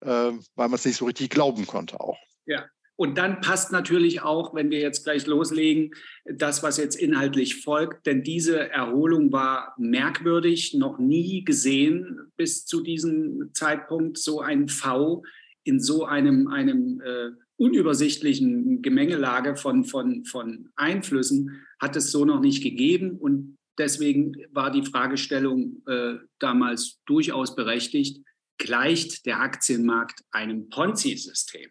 äh, 0.00 0.08
weil 0.08 0.40
man 0.56 0.74
es 0.74 0.84
nicht 0.84 0.96
so 0.96 1.06
richtig 1.06 1.30
glauben 1.30 1.66
konnte 1.66 1.98
auch. 1.98 2.18
Ja, 2.44 2.66
und 3.00 3.16
dann 3.16 3.40
passt 3.40 3.70
natürlich 3.70 4.22
auch, 4.22 4.54
wenn 4.54 4.70
wir 4.70 4.80
jetzt 4.80 5.04
gleich 5.04 5.24
loslegen, 5.24 5.94
das, 6.24 6.64
was 6.64 6.78
jetzt 6.78 6.96
inhaltlich 6.96 7.62
folgt, 7.62 8.06
denn 8.06 8.24
diese 8.24 8.70
Erholung 8.70 9.32
war 9.32 9.74
merkwürdig, 9.78 10.74
noch 10.74 10.98
nie 10.98 11.44
gesehen 11.44 12.32
bis 12.36 12.66
zu 12.66 12.82
diesem 12.82 13.50
Zeitpunkt 13.54 14.18
so 14.18 14.40
ein 14.40 14.68
V 14.68 15.22
in 15.62 15.80
so 15.80 16.06
einem, 16.06 16.48
einem 16.48 17.00
äh, 17.00 17.30
unübersichtlichen 17.58 18.82
Gemengelage 18.82 19.56
von, 19.56 19.84
von, 19.84 20.24
von 20.24 20.70
Einflüssen 20.76 21.66
hat 21.80 21.96
es 21.96 22.10
so 22.10 22.24
noch 22.24 22.40
nicht 22.40 22.62
gegeben. 22.62 23.18
Und 23.18 23.58
deswegen 23.76 24.34
war 24.52 24.70
die 24.70 24.84
Fragestellung 24.84 25.82
äh, 25.86 26.14
damals 26.38 27.00
durchaus 27.04 27.54
berechtigt, 27.54 28.24
gleicht 28.58 29.26
der 29.26 29.40
Aktienmarkt 29.40 30.24
einem 30.30 30.68
Ponzi-System? 30.68 31.70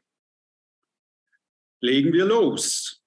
Legen 1.81 2.11
wir 2.11 2.25
los. 2.25 3.01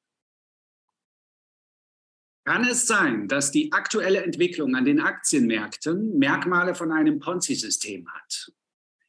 Kann 2.46 2.64
es 2.64 2.86
sein, 2.86 3.28
dass 3.28 3.50
die 3.50 3.70
aktuelle 3.72 4.22
Entwicklung 4.22 4.74
an 4.74 4.84
den 4.84 5.00
Aktienmärkten 5.00 6.18
Merkmale 6.18 6.74
von 6.74 6.90
einem 6.92 7.20
Ponzi-System 7.20 8.10
hat? 8.10 8.52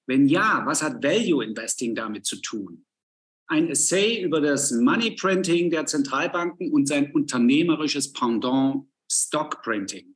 Wenn 0.08 0.28
ja, 0.28 0.64
was 0.66 0.84
hat 0.84 1.02
Value 1.02 1.44
Investing 1.44 1.96
damit 1.96 2.26
zu 2.26 2.42
tun? 2.42 2.86
Ein 3.52 3.68
Essay 3.68 4.22
über 4.22 4.40
das 4.40 4.72
Money 4.72 5.12
Printing 5.12 5.72
der 5.72 5.86
Zentralbanken 5.86 6.72
und 6.72 6.88
sein 6.88 7.12
unternehmerisches 7.12 8.14
Pendant 8.14 8.86
Stock 9.12 9.62
Printing. 9.62 10.16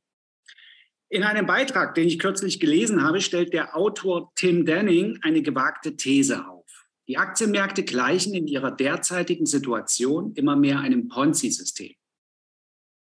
In 1.10 1.22
einem 1.22 1.44
Beitrag, 1.44 1.94
den 1.94 2.08
ich 2.08 2.18
kürzlich 2.18 2.60
gelesen 2.60 3.02
habe, 3.02 3.20
stellt 3.20 3.52
der 3.52 3.76
Autor 3.76 4.32
Tim 4.36 4.64
Denning 4.64 5.18
eine 5.20 5.42
gewagte 5.42 5.96
These 5.96 6.48
auf. 6.48 6.88
Die 7.08 7.18
Aktienmärkte 7.18 7.84
gleichen 7.84 8.32
in 8.32 8.46
ihrer 8.46 8.70
derzeitigen 8.70 9.44
Situation 9.44 10.32
immer 10.32 10.56
mehr 10.56 10.80
einem 10.80 11.08
Ponzi-System. 11.08 11.94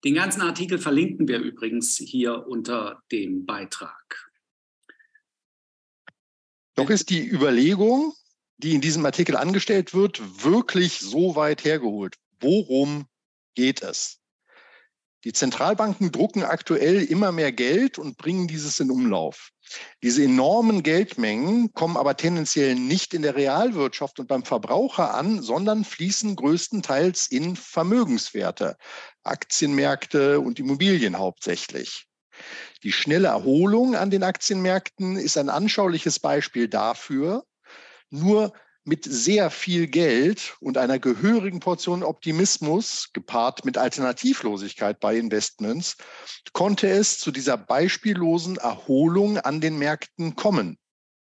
Den 0.06 0.16
ganzen 0.16 0.44
Artikel 0.44 0.78
verlinken 0.78 1.28
wir 1.28 1.40
übrigens 1.40 1.98
hier 1.98 2.48
unter 2.48 3.04
dem 3.12 3.46
Beitrag. 3.46 4.32
Doch 6.76 6.90
ist 6.90 7.10
die 7.10 7.28
Überlegung, 7.28 8.14
die 8.62 8.76
in 8.76 8.82
diesem 8.82 9.06
Artikel 9.06 9.36
angestellt 9.36 9.94
wird, 9.94 10.44
wirklich 10.44 11.00
so 11.00 11.36
weit 11.36 11.64
hergeholt. 11.64 12.16
Worum 12.40 13.06
geht 13.56 13.82
es? 13.82 14.22
Die 15.24 15.34
Zentralbanken 15.34 16.12
drucken 16.12 16.44
aktuell 16.44 17.04
immer 17.04 17.32
mehr 17.32 17.52
Geld 17.52 18.00
und 18.00 18.18
bringen 18.18 18.48
dieses 18.48 18.80
in 18.80 18.90
Umlauf. 18.90 19.52
Diese 20.02 20.24
enormen 20.24 20.82
Geldmengen 20.82 21.74
kommen 21.74 21.96
aber 21.96 22.18
tendenziell 22.18 22.74
nicht 22.74 23.14
in 23.14 23.22
der 23.22 23.36
Realwirtschaft 23.36 24.20
und 24.20 24.28
beim 24.28 24.44
Verbraucher 24.44 25.14
an, 25.14 25.44
sondern 25.44 25.86
fließen 25.86 26.36
größtenteils 26.36 27.28
in 27.28 27.56
Vermögenswerte, 27.56 28.78
Aktienmärkte 29.24 30.40
und 30.40 30.60
Immobilien 30.60 31.18
hauptsächlich. 31.18 32.08
Die 32.84 32.92
schnelle 32.92 33.28
Erholung 33.28 33.96
an 33.96 34.10
den 34.10 34.24
Aktienmärkten 34.24 35.18
ist 35.18 35.38
ein 35.38 35.50
anschauliches 35.50 36.20
Beispiel 36.20 36.68
dafür. 36.68 37.46
Nur 38.12 38.54
mit 38.84 39.06
sehr 39.06 39.50
viel 39.50 39.88
Geld 39.88 40.56
und 40.60 40.78
einer 40.78 41.00
gehörigen 41.00 41.60
Portion 41.60 42.04
Optimismus, 42.04 43.10
gepaart 43.14 43.64
mit 43.64 43.78
Alternativlosigkeit 43.78 45.00
bei 45.00 45.18
Investments, 45.18 45.98
konnte 46.54 46.90
es 46.90 47.20
zu 47.20 47.32
dieser 47.32 47.58
beispiellosen 47.58 48.58
Erholung 48.58 49.38
an 49.38 49.62
den 49.62 49.78
Märkten 49.78 50.36
kommen, 50.36 50.78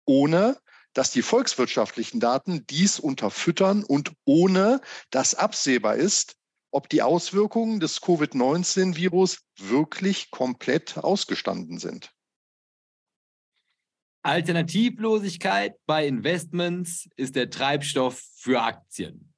ohne 0.04 0.58
dass 0.94 1.10
die 1.10 1.22
volkswirtschaftlichen 1.22 2.20
Daten 2.20 2.66
dies 2.68 2.98
unterfüttern 2.98 3.84
und 3.84 4.12
ohne 4.24 4.80
dass 5.10 5.34
absehbar 5.34 5.96
ist, 5.96 6.36
ob 6.70 6.88
die 6.88 7.02
Auswirkungen 7.02 7.78
des 7.78 8.00
Covid-19-Virus 8.00 9.38
wirklich 9.58 10.30
komplett 10.30 10.98
ausgestanden 10.98 11.78
sind. 11.78 12.13
Alternativlosigkeit 14.24 15.74
bei 15.84 16.06
Investments 16.06 17.06
ist 17.16 17.36
der 17.36 17.50
Treibstoff 17.50 18.22
für 18.36 18.62
Aktien. 18.62 19.34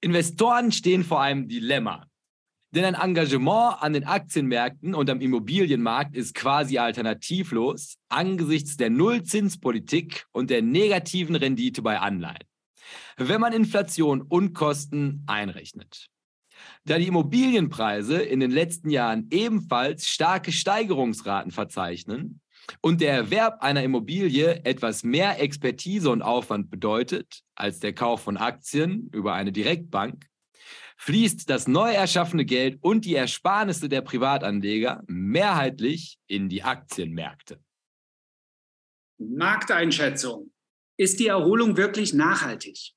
Investoren 0.00 0.72
stehen 0.72 1.04
vor 1.04 1.20
einem 1.20 1.46
Dilemma. 1.46 2.06
Denn 2.70 2.86
ein 2.86 2.94
Engagement 2.94 3.82
an 3.82 3.92
den 3.92 4.04
Aktienmärkten 4.04 4.94
und 4.94 5.10
am 5.10 5.20
Immobilienmarkt 5.20 6.16
ist 6.16 6.34
quasi 6.34 6.78
alternativlos 6.78 7.96
angesichts 8.08 8.78
der 8.78 8.88
Nullzinspolitik 8.88 10.26
und 10.32 10.48
der 10.48 10.62
negativen 10.62 11.36
Rendite 11.36 11.82
bei 11.82 11.98
Anleihen, 11.98 12.44
wenn 13.18 13.42
man 13.42 13.52
Inflation 13.52 14.22
und 14.22 14.54
Kosten 14.54 15.24
einrechnet. 15.26 16.08
Da 16.84 16.98
die 16.98 17.06
Immobilienpreise 17.06 18.22
in 18.22 18.40
den 18.40 18.50
letzten 18.50 18.88
Jahren 18.88 19.28
ebenfalls 19.30 20.06
starke 20.06 20.52
Steigerungsraten 20.52 21.52
verzeichnen, 21.52 22.40
und 22.80 23.00
der 23.00 23.12
Erwerb 23.12 23.62
einer 23.62 23.82
Immobilie 23.82 24.64
etwas 24.64 25.02
mehr 25.02 25.40
Expertise 25.40 26.10
und 26.10 26.22
Aufwand 26.22 26.70
bedeutet 26.70 27.42
als 27.54 27.80
der 27.80 27.94
Kauf 27.94 28.22
von 28.22 28.36
Aktien 28.36 29.08
über 29.12 29.34
eine 29.34 29.52
Direktbank, 29.52 30.26
fließt 30.96 31.48
das 31.48 31.68
neu 31.68 31.92
erschaffene 31.92 32.44
Geld 32.44 32.78
und 32.80 33.04
die 33.04 33.14
Ersparnisse 33.14 33.88
der 33.88 34.02
Privatanleger 34.02 35.02
mehrheitlich 35.06 36.18
in 36.26 36.48
die 36.48 36.62
Aktienmärkte. 36.62 37.60
Markteinschätzung. 39.18 40.52
Ist 40.96 41.20
die 41.20 41.28
Erholung 41.28 41.76
wirklich 41.76 42.12
nachhaltig? 42.12 42.92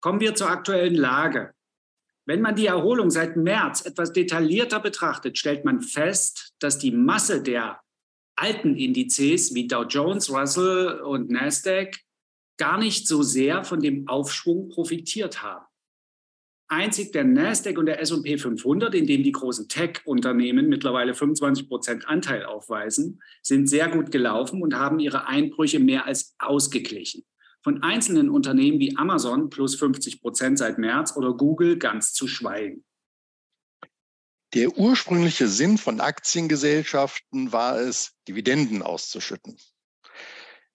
Kommen 0.00 0.20
wir 0.20 0.34
zur 0.34 0.50
aktuellen 0.50 0.94
Lage. 0.94 1.54
Wenn 2.26 2.42
man 2.42 2.54
die 2.54 2.66
Erholung 2.66 3.10
seit 3.10 3.36
März 3.36 3.86
etwas 3.86 4.12
detaillierter 4.12 4.80
betrachtet, 4.80 5.38
stellt 5.38 5.64
man 5.64 5.80
fest, 5.80 6.52
dass 6.58 6.78
die 6.78 6.90
Masse 6.90 7.42
der 7.42 7.80
alten 8.38 8.76
Indizes 8.76 9.54
wie 9.54 9.66
Dow 9.66 9.84
Jones, 9.84 10.30
Russell 10.30 11.00
und 11.00 11.30
Nasdaq 11.30 11.96
gar 12.56 12.78
nicht 12.78 13.06
so 13.06 13.22
sehr 13.22 13.64
von 13.64 13.80
dem 13.80 14.08
Aufschwung 14.08 14.68
profitiert 14.68 15.42
haben. 15.42 15.64
Einzig 16.70 17.12
der 17.12 17.24
Nasdaq 17.24 17.78
und 17.78 17.86
der 17.86 18.00
S&P 18.00 18.36
500, 18.36 18.94
in 18.94 19.06
dem 19.06 19.22
die 19.22 19.32
großen 19.32 19.68
Tech-Unternehmen 19.68 20.68
mittlerweile 20.68 21.14
25 21.14 21.66
Prozent 21.66 22.06
Anteil 22.06 22.44
aufweisen, 22.44 23.22
sind 23.42 23.68
sehr 23.68 23.88
gut 23.88 24.10
gelaufen 24.10 24.60
und 24.60 24.74
haben 24.74 24.98
ihre 24.98 25.26
Einbrüche 25.26 25.78
mehr 25.78 26.04
als 26.04 26.34
ausgeglichen. 26.38 27.24
Von 27.62 27.82
einzelnen 27.82 28.28
Unternehmen 28.28 28.80
wie 28.80 28.96
Amazon 28.96 29.48
plus 29.48 29.76
50 29.76 30.20
Prozent 30.20 30.58
seit 30.58 30.78
März 30.78 31.16
oder 31.16 31.32
Google 31.32 31.78
ganz 31.78 32.12
zu 32.12 32.28
schweigen. 32.28 32.84
Der 34.54 34.78
ursprüngliche 34.78 35.46
Sinn 35.46 35.76
von 35.76 36.00
Aktiengesellschaften 36.00 37.52
war 37.52 37.76
es, 37.76 38.12
Dividenden 38.26 38.82
auszuschütten. 38.82 39.58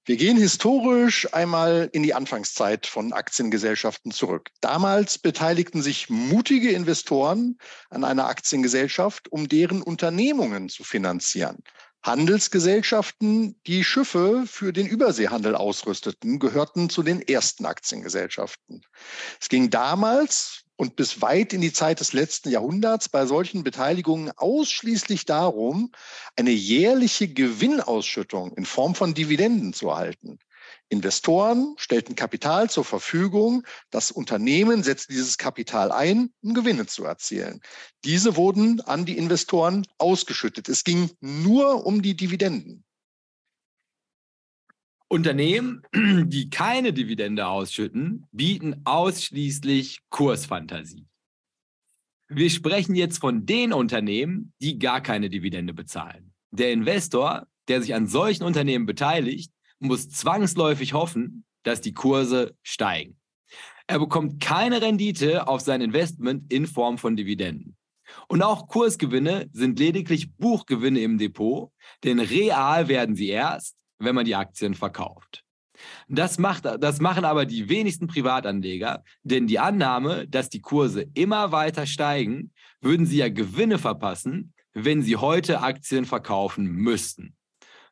Wir 0.05 0.17
gehen 0.17 0.37
historisch 0.37 1.33
einmal 1.33 1.89
in 1.93 2.03
die 2.03 2.13
Anfangszeit 2.13 2.85
von 2.85 3.13
Aktiengesellschaften 3.13 4.11
zurück. 4.11 4.49
Damals 4.59 5.17
beteiligten 5.17 5.81
sich 5.81 6.09
mutige 6.09 6.71
Investoren 6.71 7.57
an 7.89 8.03
einer 8.03 8.27
Aktiengesellschaft, 8.27 9.31
um 9.31 9.47
deren 9.47 9.81
Unternehmungen 9.81 10.67
zu 10.67 10.83
finanzieren. 10.83 11.63
Handelsgesellschaften, 12.03 13.57
die 13.65 13.85
Schiffe 13.85 14.43
für 14.45 14.73
den 14.73 14.87
Überseehandel 14.87 15.55
ausrüsteten, 15.55 16.37
gehörten 16.37 16.89
zu 16.89 17.01
den 17.01 17.21
ersten 17.21 17.65
Aktiengesellschaften. 17.65 18.81
Es 19.39 19.47
ging 19.47 19.69
damals 19.69 20.62
und 20.83 20.97
bis 20.97 21.21
weit 21.21 21.53
in 21.53 21.61
die 21.61 21.71
Zeit 21.71 22.01
des 22.01 22.11
letzten 22.11 22.49
Jahrhunderts 22.49 23.07
bei 23.07 23.25
solchen 23.25 23.63
Beteiligungen 23.63 24.31
ausschließlich 24.35 25.25
darum, 25.25 25.93
eine 26.35 26.51
jährliche 26.51 27.29
Gewinnausschüttung 27.29 28.51
in 28.57 28.65
Form 28.65 28.93
von 28.93 29.13
Dividenden 29.13 29.71
zu 29.71 29.87
erhalten. 29.87 30.39
Investoren 30.89 31.73
stellten 31.77 32.15
Kapital 32.15 32.69
zur 32.69 32.83
Verfügung. 32.83 33.65
Das 33.91 34.11
Unternehmen 34.11 34.83
setzte 34.83 35.13
dieses 35.13 35.37
Kapital 35.37 35.93
ein, 35.93 36.31
um 36.41 36.53
Gewinne 36.53 36.85
zu 36.85 37.05
erzielen. 37.05 37.61
Diese 38.03 38.35
wurden 38.35 38.81
an 38.81 39.05
die 39.05 39.17
Investoren 39.17 39.87
ausgeschüttet. 39.97 40.67
Es 40.67 40.83
ging 40.83 41.11
nur 41.21 41.85
um 41.85 42.01
die 42.01 42.17
Dividenden. 42.17 42.83
Unternehmen, 45.13 45.83
die 45.93 46.49
keine 46.49 46.91
Dividende 46.91 47.45
ausschütten, 47.45 48.25
bieten 48.31 48.81
ausschließlich 48.83 49.99
Kursfantasie. 50.09 51.05
Wir 52.29 52.49
sprechen 52.49 52.95
jetzt 52.95 53.19
von 53.19 53.45
den 53.45 53.73
Unternehmen, 53.73 54.53
die 54.59 54.79
gar 54.79 55.01
keine 55.01 55.29
Dividende 55.29 55.71
bezahlen. 55.71 56.33
Der 56.49 56.71
Investor, 56.71 57.45
der 57.67 57.83
sich 57.83 57.93
an 57.93 58.07
solchen 58.07 58.43
Unternehmen 58.43 58.87
beteiligt, 58.87 59.51
muss 59.77 60.09
zwangsläufig 60.09 60.93
hoffen, 60.93 61.45
dass 61.61 61.79
die 61.79 61.93
Kurse 61.93 62.55
steigen. 62.63 63.19
Er 63.85 63.99
bekommt 63.99 64.41
keine 64.41 64.81
Rendite 64.81 65.47
auf 65.47 65.61
sein 65.61 65.81
Investment 65.81 66.51
in 66.51 66.65
Form 66.65 66.97
von 66.97 67.15
Dividenden. 67.15 67.77
Und 68.27 68.41
auch 68.41 68.67
Kursgewinne 68.67 69.47
sind 69.53 69.77
lediglich 69.77 70.35
Buchgewinne 70.35 71.01
im 71.01 71.19
Depot, 71.19 71.71
denn 72.03 72.19
real 72.19 72.87
werden 72.87 73.15
sie 73.15 73.27
erst, 73.27 73.82
wenn 73.99 74.15
man 74.15 74.25
die 74.25 74.35
Aktien 74.35 74.73
verkauft. 74.73 75.43
Das, 76.07 76.37
macht, 76.37 76.65
das 76.65 77.01
machen 77.01 77.25
aber 77.25 77.45
die 77.45 77.67
wenigsten 77.69 78.07
Privatanleger, 78.07 79.03
denn 79.23 79.47
die 79.47 79.59
Annahme, 79.59 80.27
dass 80.27 80.49
die 80.49 80.61
Kurse 80.61 81.05
immer 81.13 81.51
weiter 81.51 81.85
steigen, 81.85 82.51
würden 82.81 83.05
sie 83.05 83.17
ja 83.17 83.29
Gewinne 83.29 83.79
verpassen, 83.79 84.53
wenn 84.73 85.01
sie 85.01 85.17
heute 85.17 85.61
Aktien 85.61 86.05
verkaufen 86.05 86.67
müssten. 86.67 87.35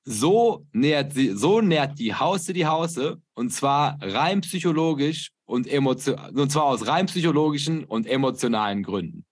So 0.03 0.65
nährt, 0.71 1.13
sie, 1.13 1.29
so 1.35 1.61
nährt 1.61 1.99
die 1.99 2.15
Hause 2.15 2.53
die 2.53 2.65
Hause 2.65 3.21
und 3.33 3.51
zwar 3.51 3.97
rein 4.01 4.41
psychologisch 4.41 5.31
und, 5.45 5.67
emotion, 5.67 6.17
und 6.35 6.51
zwar 6.51 6.63
aus 6.63 6.87
rein 6.87 7.05
psychologischen 7.05 7.83
und 7.83 8.07
emotionalen 8.07 8.81
Gründen. 8.83 9.25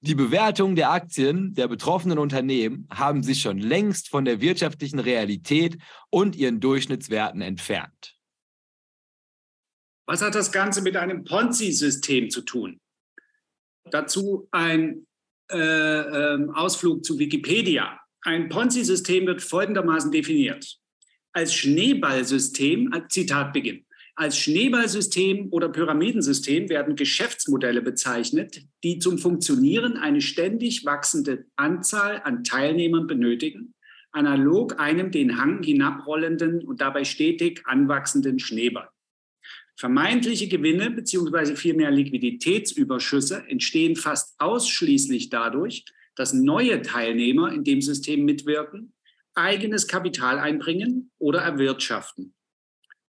Die 0.00 0.14
Bewertungen 0.14 0.76
der 0.76 0.90
Aktien 0.92 1.54
der 1.54 1.66
betroffenen 1.66 2.18
Unternehmen 2.18 2.86
haben 2.92 3.24
sich 3.24 3.40
schon 3.40 3.58
längst 3.58 4.08
von 4.08 4.24
der 4.24 4.40
wirtschaftlichen 4.40 5.00
Realität 5.00 5.76
und 6.10 6.36
ihren 6.36 6.60
Durchschnittswerten 6.60 7.40
entfernt. 7.40 8.16
Was 10.06 10.22
hat 10.22 10.36
das 10.36 10.52
Ganze 10.52 10.82
mit 10.82 10.96
einem 10.96 11.24
Ponzi-System 11.24 12.30
zu 12.30 12.42
tun? 12.42 12.80
Dazu 13.90 14.48
ein 14.52 15.06
äh, 15.50 15.56
äh, 15.58 16.48
Ausflug 16.54 17.04
zu 17.04 17.18
Wikipedia. 17.18 18.00
Ein 18.22 18.48
Ponzi-System 18.48 19.26
wird 19.26 19.42
folgendermaßen 19.42 20.12
definiert. 20.12 20.78
Als 21.32 21.54
Schneeballsystem, 21.54 22.92
Zitat 23.08 23.52
Beginn, 23.52 23.84
als 24.18 24.36
Schneeballsystem 24.36 25.48
oder 25.52 25.68
Pyramidensystem 25.68 26.68
werden 26.68 26.96
Geschäftsmodelle 26.96 27.82
bezeichnet, 27.82 28.62
die 28.82 28.98
zum 28.98 29.16
Funktionieren 29.16 29.96
eine 29.96 30.20
ständig 30.20 30.84
wachsende 30.84 31.46
Anzahl 31.54 32.20
an 32.24 32.42
Teilnehmern 32.42 33.06
benötigen, 33.06 33.74
analog 34.10 34.80
einem 34.80 35.12
den 35.12 35.40
Hang 35.40 35.62
hinabrollenden 35.62 36.64
und 36.64 36.80
dabei 36.80 37.04
stetig 37.04 37.62
anwachsenden 37.66 38.40
Schneeball. 38.40 38.88
Vermeintliche 39.76 40.48
Gewinne 40.48 40.90
bzw. 40.90 41.54
vielmehr 41.54 41.92
Liquiditätsüberschüsse 41.92 43.44
entstehen 43.46 43.94
fast 43.94 44.34
ausschließlich 44.40 45.30
dadurch, 45.30 45.84
dass 46.16 46.32
neue 46.32 46.82
Teilnehmer 46.82 47.52
in 47.52 47.62
dem 47.62 47.80
System 47.80 48.24
mitwirken, 48.24 48.92
eigenes 49.34 49.86
Kapital 49.86 50.40
einbringen 50.40 51.12
oder 51.18 51.38
erwirtschaften. 51.38 52.34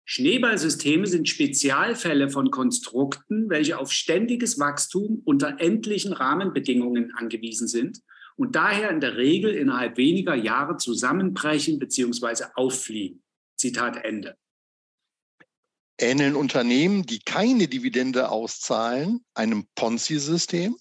Schneeballsysteme 0.05 1.07
sind 1.07 1.29
Spezialfälle 1.29 2.29
von 2.29 2.51
Konstrukten, 2.51 3.49
welche 3.49 3.79
auf 3.79 3.93
ständiges 3.93 4.59
Wachstum 4.59 5.23
unter 5.25 5.61
endlichen 5.61 6.13
Rahmenbedingungen 6.13 7.13
angewiesen 7.15 7.69
sind 7.69 8.01
und 8.37 8.57
daher 8.57 8.91
in 8.91 9.01
der 9.01 9.17
Regel 9.17 9.55
innerhalb 9.55 9.97
weniger 9.97 10.35
Jahre 10.35 10.77
zusammenbrechen 10.77 11.79
bzw. 11.79 12.47
auffliegen. 12.55 13.23
Zitat 13.57 14.05
Ende. 14.05 14.37
Ähneln 15.99 16.35
Unternehmen, 16.35 17.07
die 17.07 17.21
keine 17.21 17.69
Dividende 17.69 18.31
auszahlen, 18.31 19.25
einem 19.35 19.69
Ponzi-System? 19.77 20.77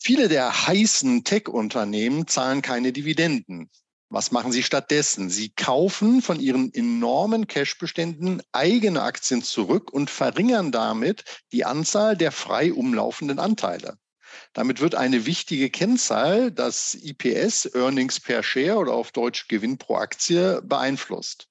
Viele 0.00 0.28
der 0.28 0.66
heißen 0.66 1.24
Tech-Unternehmen 1.24 2.26
zahlen 2.26 2.62
keine 2.62 2.92
Dividenden. 2.92 3.68
Was 4.10 4.30
machen 4.30 4.52
sie 4.52 4.62
stattdessen? 4.62 5.28
Sie 5.28 5.50
kaufen 5.50 6.22
von 6.22 6.40
ihren 6.40 6.72
enormen 6.72 7.46
Cashbeständen 7.46 8.42
eigene 8.52 9.02
Aktien 9.02 9.42
zurück 9.42 9.92
und 9.92 10.08
verringern 10.08 10.72
damit 10.72 11.24
die 11.52 11.66
Anzahl 11.66 12.16
der 12.16 12.32
frei 12.32 12.72
umlaufenden 12.72 13.38
Anteile. 13.38 13.98
Damit 14.54 14.80
wird 14.80 14.94
eine 14.94 15.26
wichtige 15.26 15.68
Kennzahl, 15.68 16.50
das 16.50 16.94
IPS, 16.94 17.66
Earnings 17.74 18.18
per 18.18 18.42
Share 18.42 18.78
oder 18.78 18.94
auf 18.94 19.12
Deutsch 19.12 19.46
Gewinn 19.48 19.76
pro 19.76 19.96
Aktie, 19.96 20.62
beeinflusst. 20.62 21.47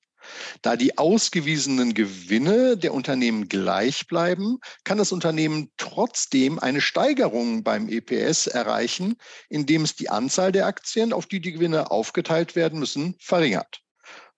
Da 0.61 0.75
die 0.75 0.97
ausgewiesenen 0.97 1.93
Gewinne 1.93 2.77
der 2.77 2.93
Unternehmen 2.93 3.47
gleich 3.49 4.07
bleiben, 4.07 4.59
kann 4.83 4.97
das 4.97 5.11
Unternehmen 5.11 5.71
trotzdem 5.77 6.59
eine 6.59 6.81
Steigerung 6.81 7.63
beim 7.63 7.89
EPS 7.89 8.47
erreichen, 8.47 9.15
indem 9.49 9.83
es 9.83 9.95
die 9.95 10.09
Anzahl 10.09 10.51
der 10.51 10.65
Aktien, 10.65 11.13
auf 11.13 11.25
die 11.25 11.41
die 11.41 11.53
Gewinne 11.53 11.91
aufgeteilt 11.91 12.55
werden 12.55 12.79
müssen, 12.79 13.15
verringert. 13.19 13.81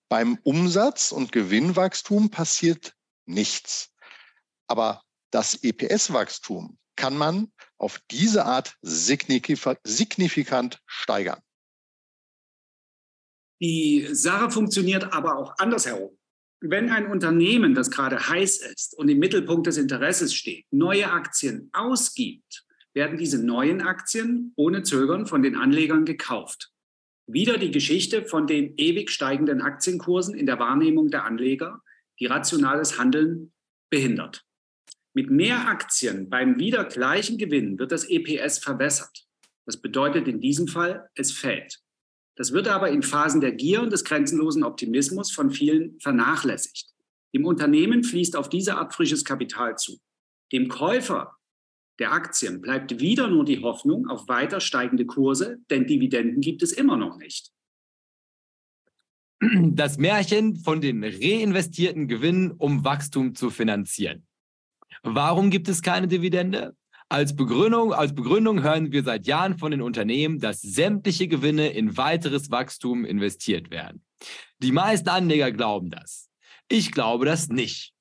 Beim 0.08 0.38
Umsatz- 0.42 1.12
und 1.12 1.32
Gewinnwachstum 1.32 2.30
passiert 2.30 2.94
nichts. 3.26 3.90
Aber 4.66 5.02
das 5.30 5.62
EPS-Wachstum 5.62 6.78
kann 6.96 7.16
man 7.16 7.52
auf 7.78 8.00
diese 8.10 8.44
Art 8.44 8.76
signifikant 8.82 10.80
steigern. 10.86 11.40
Die 13.60 14.08
Sache 14.12 14.50
funktioniert 14.50 15.12
aber 15.12 15.36
auch 15.36 15.54
andersherum. 15.58 16.16
Wenn 16.60 16.90
ein 16.90 17.06
Unternehmen, 17.06 17.74
das 17.74 17.90
gerade 17.90 18.28
heiß 18.28 18.58
ist 18.58 18.96
und 18.98 19.08
im 19.08 19.18
Mittelpunkt 19.18 19.66
des 19.66 19.76
Interesses 19.76 20.34
steht, 20.34 20.66
neue 20.70 21.10
Aktien 21.10 21.70
ausgibt, 21.72 22.64
werden 22.92 23.18
diese 23.18 23.42
neuen 23.42 23.80
Aktien 23.80 24.52
ohne 24.56 24.82
Zögern 24.82 25.26
von 25.26 25.42
den 25.42 25.56
Anlegern 25.56 26.04
gekauft. 26.04 26.72
Wieder 27.26 27.58
die 27.58 27.70
Geschichte 27.70 28.24
von 28.24 28.46
den 28.46 28.74
ewig 28.76 29.10
steigenden 29.10 29.60
Aktienkursen 29.60 30.34
in 30.34 30.46
der 30.46 30.58
Wahrnehmung 30.58 31.10
der 31.10 31.24
Anleger, 31.24 31.80
die 32.18 32.26
rationales 32.26 32.98
Handeln 32.98 33.52
behindert. 33.88 34.44
Mit 35.12 35.30
mehr 35.30 35.68
Aktien 35.68 36.28
beim 36.28 36.58
wieder 36.58 36.84
gleichen 36.84 37.38
Gewinn 37.38 37.78
wird 37.78 37.92
das 37.92 38.08
EPS 38.08 38.58
verbessert. 38.58 39.26
Das 39.66 39.80
bedeutet 39.80 40.28
in 40.28 40.40
diesem 40.40 40.66
Fall, 40.66 41.08
es 41.14 41.32
fällt. 41.32 41.80
Das 42.40 42.52
wird 42.52 42.68
aber 42.68 42.88
in 42.88 43.02
Phasen 43.02 43.42
der 43.42 43.52
Gier 43.52 43.82
und 43.82 43.92
des 43.92 44.02
grenzenlosen 44.02 44.64
Optimismus 44.64 45.30
von 45.30 45.50
vielen 45.50 46.00
vernachlässigt. 46.00 46.88
Dem 47.34 47.44
Unternehmen 47.44 48.02
fließt 48.02 48.34
auf 48.34 48.48
diese 48.48 48.76
Art 48.76 48.94
frisches 48.94 49.26
Kapital 49.26 49.76
zu. 49.76 50.00
Dem 50.50 50.68
Käufer 50.68 51.36
der 51.98 52.12
Aktien 52.12 52.62
bleibt 52.62 52.98
wieder 52.98 53.28
nur 53.28 53.44
die 53.44 53.60
Hoffnung 53.60 54.08
auf 54.08 54.26
weiter 54.26 54.60
steigende 54.60 55.04
Kurse, 55.04 55.58
denn 55.68 55.86
Dividenden 55.86 56.40
gibt 56.40 56.62
es 56.62 56.72
immer 56.72 56.96
noch 56.96 57.18
nicht. 57.18 57.52
Das 59.42 59.98
Märchen 59.98 60.56
von 60.56 60.80
den 60.80 61.04
reinvestierten 61.04 62.08
Gewinnen, 62.08 62.52
um 62.52 62.86
Wachstum 62.86 63.34
zu 63.34 63.50
finanzieren. 63.50 64.26
Warum 65.02 65.50
gibt 65.50 65.68
es 65.68 65.82
keine 65.82 66.08
Dividende? 66.08 66.74
Als 67.12 67.34
Begründung, 67.34 67.92
als 67.92 68.14
Begründung 68.14 68.62
hören 68.62 68.92
wir 68.92 69.02
seit 69.02 69.26
Jahren 69.26 69.58
von 69.58 69.72
den 69.72 69.82
Unternehmen, 69.82 70.38
dass 70.38 70.60
sämtliche 70.60 71.26
Gewinne 71.26 71.66
in 71.70 71.96
weiteres 71.96 72.52
Wachstum 72.52 73.04
investiert 73.04 73.72
werden. 73.72 74.04
Die 74.60 74.70
meisten 74.70 75.08
Anleger 75.08 75.50
glauben 75.50 75.90
das. 75.90 76.30
Ich 76.68 76.92
glaube 76.92 77.24
das 77.24 77.48
nicht. 77.48 77.94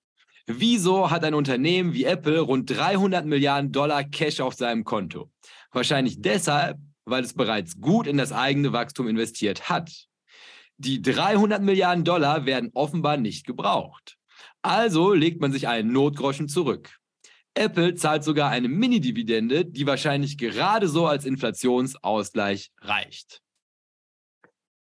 Wieso 0.46 1.10
hat 1.10 1.24
ein 1.24 1.34
Unternehmen 1.34 1.96
wie 1.96 2.04
Apple 2.04 2.40
rund 2.40 2.70
300 2.70 3.26
Milliarden 3.26 3.72
Dollar 3.72 4.04
Cash 4.04 4.42
auf 4.42 4.54
seinem 4.54 4.84
Konto? 4.84 5.32
Wahrscheinlich 5.72 6.22
deshalb, 6.22 6.78
weil 7.06 7.24
es 7.24 7.34
bereits 7.34 7.82
gut 7.82 8.06
in 8.06 8.18
das 8.18 8.32
eigene 8.32 8.74
Wachstum 8.74 9.08
investiert 9.08 9.70
hat. 9.70 9.92
Die 10.78 11.02
300 11.02 11.64
Milliarden 11.64 12.04
Dollar 12.04 12.46
werden 12.46 12.70
offenbar 12.76 13.18
nicht 13.18 13.48
gebraucht. 13.48 14.18
Also 14.62 15.14
legt 15.14 15.42
man 15.42 15.52
sich 15.52 15.68
einen 15.68 15.92
Notgroschen 15.92 16.48
zurück. 16.48 16.99
Apple 17.54 17.96
zahlt 17.96 18.24
sogar 18.24 18.50
eine 18.52 18.68
Mini-Dividende, 18.68 19.66
die 19.66 19.86
wahrscheinlich 19.86 20.38
gerade 20.38 20.88
so 20.88 21.08
als 21.08 21.26
Inflationsausgleich 21.26 22.72
reicht. 22.82 23.42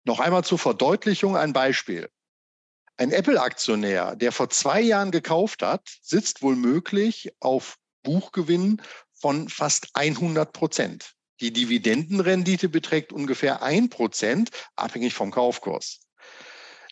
Noch 0.04 0.20
einmal 0.20 0.44
zur 0.44 0.58
Verdeutlichung 0.58 1.36
ein 1.36 1.52
Beispiel. 1.52 2.08
Ein 2.96 3.10
Apple-Aktionär, 3.10 4.16
der 4.16 4.32
vor 4.32 4.50
zwei 4.50 4.80
Jahren 4.80 5.10
gekauft 5.10 5.62
hat, 5.62 5.88
sitzt 6.02 6.42
wohl 6.42 6.56
auf 7.40 7.78
Buchgewinn 8.02 8.82
von 9.12 9.48
fast 9.48 9.88
100 9.94 10.52
Prozent. 10.52 11.14
Die 11.40 11.52
Dividendenrendite 11.52 12.68
beträgt 12.68 13.12
ungefähr 13.12 13.62
1 13.62 13.90
Prozent, 13.90 14.50
abhängig 14.76 15.14
vom 15.14 15.30
Kaufkurs. 15.30 16.00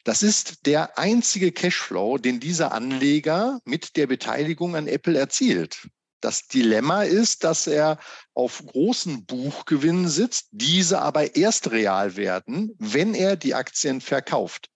Das 0.04 0.22
ist 0.22 0.66
der 0.66 0.98
einzige 0.98 1.52
Cashflow, 1.52 2.18
den 2.18 2.40
dieser 2.40 2.72
Anleger 2.72 3.60
mit 3.64 3.96
der 3.96 4.06
Beteiligung 4.06 4.74
an 4.74 4.86
Apple 4.86 5.18
erzielt. 5.18 5.88
Das 6.20 6.48
Dilemma 6.48 7.02
ist, 7.02 7.44
dass 7.44 7.66
er 7.66 7.98
auf 8.34 8.62
großen 8.64 9.24
Buchgewinnen 9.24 10.08
sitzt, 10.08 10.48
diese 10.50 11.00
aber 11.00 11.34
erst 11.36 11.70
real 11.70 12.16
werden, 12.16 12.74
wenn 12.78 13.14
er 13.14 13.36
die 13.36 13.54
Aktien 13.54 14.00
verkauft. 14.00 14.68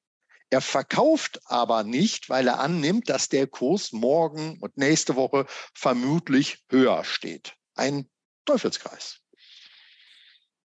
Er 0.50 0.60
verkauft 0.60 1.40
aber 1.46 1.84
nicht, 1.84 2.28
weil 2.28 2.46
er 2.46 2.60
annimmt, 2.60 3.08
dass 3.08 3.28
der 3.28 3.46
Kurs 3.46 3.92
morgen 3.92 4.58
und 4.60 4.76
nächste 4.76 5.16
Woche 5.16 5.46
vermutlich 5.74 6.64
höher 6.70 7.04
steht. 7.04 7.56
Ein 7.74 8.08
Teufelskreis. 8.44 9.20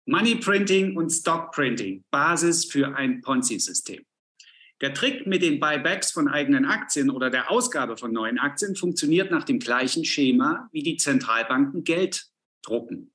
Money 0.07 0.37
Printing 0.37 0.97
und 0.97 1.11
Stock 1.11 1.51
Printing, 1.53 2.05
Basis 2.11 2.67
für 2.67 2.95
ein 2.95 3.21
Ponzi-System. 3.23 4.05
Der 4.81 4.93
Trick 4.93 5.27
mit 5.27 5.43
den 5.43 5.61
Buybacks 5.61 6.11
von 6.11 6.29
eigenen 6.29 6.65
Aktien 6.65 7.11
oder 7.11 7.31
der 7.31 7.51
Ausgabe 7.51 7.97
von 7.97 8.13
neuen 8.13 8.39
Aktien 8.39 8.75
funktioniert 8.75 9.31
nach 9.31 9.45
dem 9.45 9.61
gleichen 9.61 10.05
Schema, 10.05 10.69
wie 10.73 10.83
die 10.83 10.97
Zentralbanken 10.97 11.85
Geld 11.85 12.27
drucken. 12.63 13.13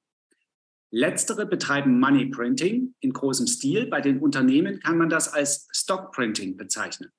Letztere 0.92 1.46
betreiben 1.46 2.00
Money 2.00 2.28
Printing 2.28 2.96
in 3.00 3.14
großem 3.14 3.46
Stil. 3.46 3.88
Bei 3.88 4.02
den 4.02 4.20
Unternehmen 4.20 4.80
kann 4.80 4.98
man 4.98 5.10
das 5.10 5.32
als 5.32 5.68
Stock 5.72 6.12
Printing 6.14 6.58
bezeichnen. 6.58 7.12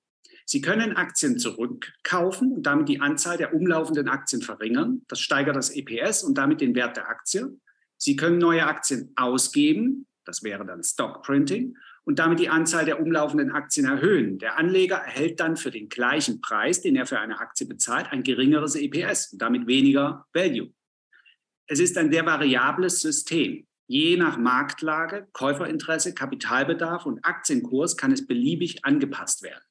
Sie 0.44 0.60
können 0.60 0.96
Aktien 0.96 1.38
zurückkaufen 1.38 2.52
und 2.52 2.64
damit 2.64 2.88
die 2.88 3.00
Anzahl 3.00 3.36
der 3.36 3.54
umlaufenden 3.54 4.08
Aktien 4.08 4.42
verringern. 4.42 5.02
Das 5.06 5.20
steigert 5.20 5.54
das 5.54 5.70
EPS 5.70 6.24
und 6.24 6.36
damit 6.36 6.60
den 6.60 6.74
Wert 6.74 6.96
der 6.96 7.08
Aktie. 7.08 7.60
Sie 7.96 8.16
können 8.16 8.38
neue 8.38 8.66
Aktien 8.66 9.12
ausgeben. 9.14 10.08
Das 10.24 10.42
wäre 10.42 10.66
dann 10.66 10.82
Stock 10.82 11.22
Printing 11.22 11.76
und 12.10 12.18
damit 12.18 12.40
die 12.40 12.48
Anzahl 12.48 12.84
der 12.84 13.00
umlaufenden 13.00 13.52
Aktien 13.52 13.86
erhöhen. 13.86 14.40
Der 14.40 14.58
Anleger 14.58 14.96
erhält 14.96 15.38
dann 15.38 15.56
für 15.56 15.70
den 15.70 15.88
gleichen 15.88 16.40
Preis, 16.40 16.80
den 16.80 16.96
er 16.96 17.06
für 17.06 17.20
eine 17.20 17.38
Aktie 17.38 17.68
bezahlt, 17.68 18.08
ein 18.10 18.24
geringeres 18.24 18.74
EPS 18.74 19.32
und 19.32 19.40
damit 19.40 19.68
weniger 19.68 20.26
Value. 20.34 20.72
Es 21.68 21.78
ist 21.78 21.96
ein 21.96 22.10
sehr 22.10 22.26
variables 22.26 22.98
System. 22.98 23.64
Je 23.86 24.16
nach 24.16 24.38
Marktlage, 24.38 25.28
Käuferinteresse, 25.32 26.12
Kapitalbedarf 26.12 27.06
und 27.06 27.24
Aktienkurs 27.24 27.96
kann 27.96 28.10
es 28.10 28.26
beliebig 28.26 28.84
angepasst 28.84 29.44
werden. 29.44 29.62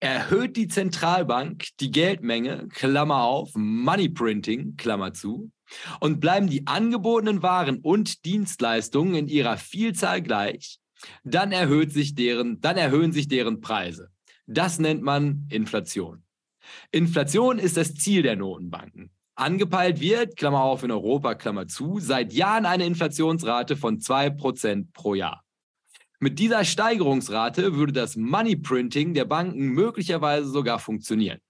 Erhöht 0.00 0.56
die 0.56 0.68
Zentralbank 0.68 1.66
die 1.80 1.90
Geldmenge, 1.90 2.68
Klammer 2.72 3.24
auf, 3.24 3.50
Money 3.54 4.08
Printing, 4.08 4.78
Klammer 4.78 5.12
zu, 5.12 5.50
und 6.00 6.20
bleiben 6.20 6.48
die 6.48 6.66
angebotenen 6.66 7.42
Waren 7.42 7.78
und 7.78 8.24
Dienstleistungen 8.24 9.14
in 9.14 9.28
ihrer 9.28 9.56
Vielzahl 9.56 10.22
gleich, 10.22 10.78
dann, 11.24 11.52
erhöht 11.52 11.92
sich 11.92 12.14
deren, 12.14 12.60
dann 12.60 12.76
erhöhen 12.76 13.12
sich 13.12 13.28
deren 13.28 13.60
Preise. 13.60 14.10
Das 14.46 14.78
nennt 14.78 15.02
man 15.02 15.46
Inflation. 15.50 16.22
Inflation 16.90 17.58
ist 17.58 17.76
das 17.76 17.94
Ziel 17.94 18.22
der 18.22 18.36
Notenbanken. 18.36 19.10
Angepeilt 19.34 20.00
wird, 20.00 20.36
Klammer 20.36 20.62
auf 20.62 20.82
in 20.82 20.90
Europa, 20.90 21.34
Klammer 21.34 21.68
zu, 21.68 21.98
seit 22.00 22.32
Jahren 22.32 22.64
eine 22.64 22.86
Inflationsrate 22.86 23.76
von 23.76 23.98
2% 23.98 24.86
pro 24.92 25.14
Jahr. 25.14 25.44
Mit 26.18 26.38
dieser 26.38 26.64
Steigerungsrate 26.64 27.74
würde 27.74 27.92
das 27.92 28.16
Money 28.16 28.56
Printing 28.56 29.12
der 29.12 29.26
Banken 29.26 29.68
möglicherweise 29.68 30.48
sogar 30.48 30.78
funktionieren. 30.78 31.40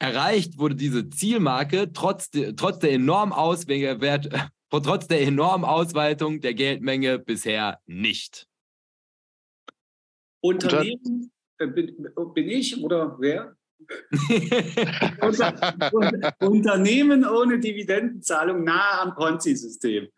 Erreicht 0.00 0.58
wurde 0.58 0.76
diese 0.76 1.08
Zielmarke 1.10 1.92
trotz, 1.92 2.30
trotz, 2.56 2.78
der, 2.78 2.92
enormen 2.92 3.32
Auswert, 3.32 4.28
trotz 4.70 5.08
der 5.08 5.22
enormen 5.22 5.64
Ausweitung 5.64 6.40
der 6.40 6.54
Geldmenge 6.54 7.18
bisher 7.18 7.80
nicht. 7.86 8.46
Unternehmen, 10.40 11.32
äh, 11.58 11.66
bin, 11.66 12.08
bin 12.34 12.48
ich 12.48 12.82
oder 12.82 13.16
wer? 13.18 13.56
Unter, 15.20 16.34
Unternehmen 16.40 17.24
ohne 17.24 17.58
Dividendenzahlung 17.58 18.64
nahe 18.64 19.00
am 19.00 19.14
Ponzi-System. 19.14 20.08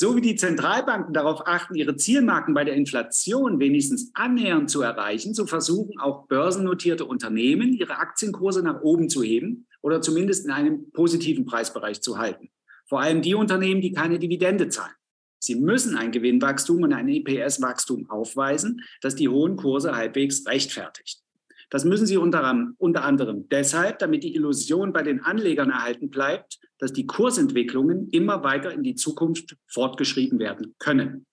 So 0.00 0.14
wie 0.14 0.20
die 0.20 0.36
Zentralbanken 0.36 1.12
darauf 1.12 1.48
achten, 1.48 1.74
ihre 1.74 1.96
Zielmarken 1.96 2.54
bei 2.54 2.62
der 2.62 2.74
Inflation 2.74 3.58
wenigstens 3.58 4.12
annähernd 4.14 4.70
zu 4.70 4.80
erreichen, 4.80 5.34
so 5.34 5.44
versuchen 5.44 5.98
auch 5.98 6.28
börsennotierte 6.28 7.04
Unternehmen, 7.04 7.72
ihre 7.72 7.98
Aktienkurse 7.98 8.62
nach 8.62 8.80
oben 8.82 9.08
zu 9.08 9.24
heben 9.24 9.66
oder 9.82 10.00
zumindest 10.00 10.44
in 10.44 10.52
einem 10.52 10.92
positiven 10.92 11.46
Preisbereich 11.46 12.00
zu 12.00 12.16
halten. 12.16 12.48
Vor 12.86 13.00
allem 13.00 13.22
die 13.22 13.34
Unternehmen, 13.34 13.80
die 13.80 13.90
keine 13.90 14.20
Dividende 14.20 14.68
zahlen. 14.68 14.94
Sie 15.40 15.56
müssen 15.56 15.96
ein 15.96 16.12
Gewinnwachstum 16.12 16.84
und 16.84 16.92
ein 16.92 17.08
EPS-Wachstum 17.08 18.08
aufweisen, 18.08 18.82
das 19.00 19.16
die 19.16 19.28
hohen 19.28 19.56
Kurse 19.56 19.96
halbwegs 19.96 20.46
rechtfertigt. 20.46 21.24
Das 21.70 21.84
müssen 21.84 22.06
sie 22.06 22.16
unter, 22.16 22.72
unter 22.78 23.04
anderem 23.04 23.48
deshalb, 23.50 23.98
damit 23.98 24.24
die 24.24 24.34
Illusion 24.34 24.92
bei 24.92 25.02
den 25.02 25.20
Anlegern 25.20 25.70
erhalten 25.70 26.08
bleibt, 26.08 26.58
dass 26.78 26.92
die 26.92 27.06
Kursentwicklungen 27.06 28.08
immer 28.10 28.42
weiter 28.42 28.72
in 28.72 28.82
die 28.82 28.94
Zukunft 28.94 29.56
fortgeschrieben 29.66 30.38
werden 30.38 30.74
können. 30.78 31.26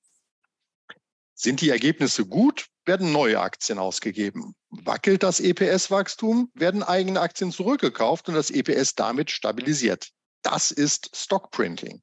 Sind 1.34 1.62
die 1.62 1.70
Ergebnisse 1.70 2.26
gut, 2.26 2.68
werden 2.86 3.12
neue 3.12 3.40
Aktien 3.40 3.80
ausgegeben. 3.80 4.56
Wackelt 4.70 5.24
das 5.24 5.40
EPS-Wachstum, 5.40 6.50
werden 6.54 6.84
eigene 6.84 7.20
Aktien 7.20 7.52
zurückgekauft 7.52 8.28
und 8.30 8.36
das 8.36 8.52
EPS 8.52 8.96
damit 8.96 9.32
stabilisiert. 9.32 10.10
Das 10.44 10.72
ist 10.72 11.16
Stockprinting. 11.16 12.02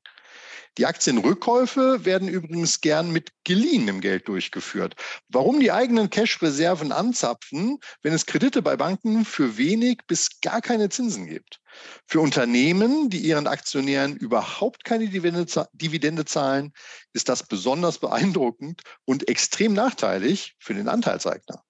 Die 0.78 0.86
Aktienrückkäufe 0.86 2.06
werden 2.06 2.28
übrigens 2.28 2.80
gern 2.80 3.10
mit 3.10 3.30
geliehenem 3.44 4.00
Geld 4.00 4.26
durchgeführt. 4.26 4.94
Warum 5.28 5.60
die 5.60 5.70
eigenen 5.70 6.08
Cash-Reserven 6.08 6.92
anzapfen, 6.92 7.78
wenn 8.00 8.14
es 8.14 8.24
Kredite 8.24 8.62
bei 8.62 8.76
Banken 8.76 9.26
für 9.26 9.58
wenig 9.58 9.98
bis 10.06 10.40
gar 10.40 10.62
keine 10.62 10.88
Zinsen 10.88 11.26
gibt? 11.26 11.60
Für 12.06 12.20
Unternehmen, 12.20 13.10
die 13.10 13.18
ihren 13.18 13.46
Aktionären 13.46 14.16
überhaupt 14.16 14.84
keine 14.84 15.08
Dividende 15.08 16.24
zahlen, 16.24 16.72
ist 17.12 17.28
das 17.28 17.42
besonders 17.42 17.98
beeindruckend 17.98 18.80
und 19.04 19.28
extrem 19.28 19.74
nachteilig 19.74 20.54
für 20.58 20.72
den 20.72 20.88
Anteilseigner. 20.88 21.62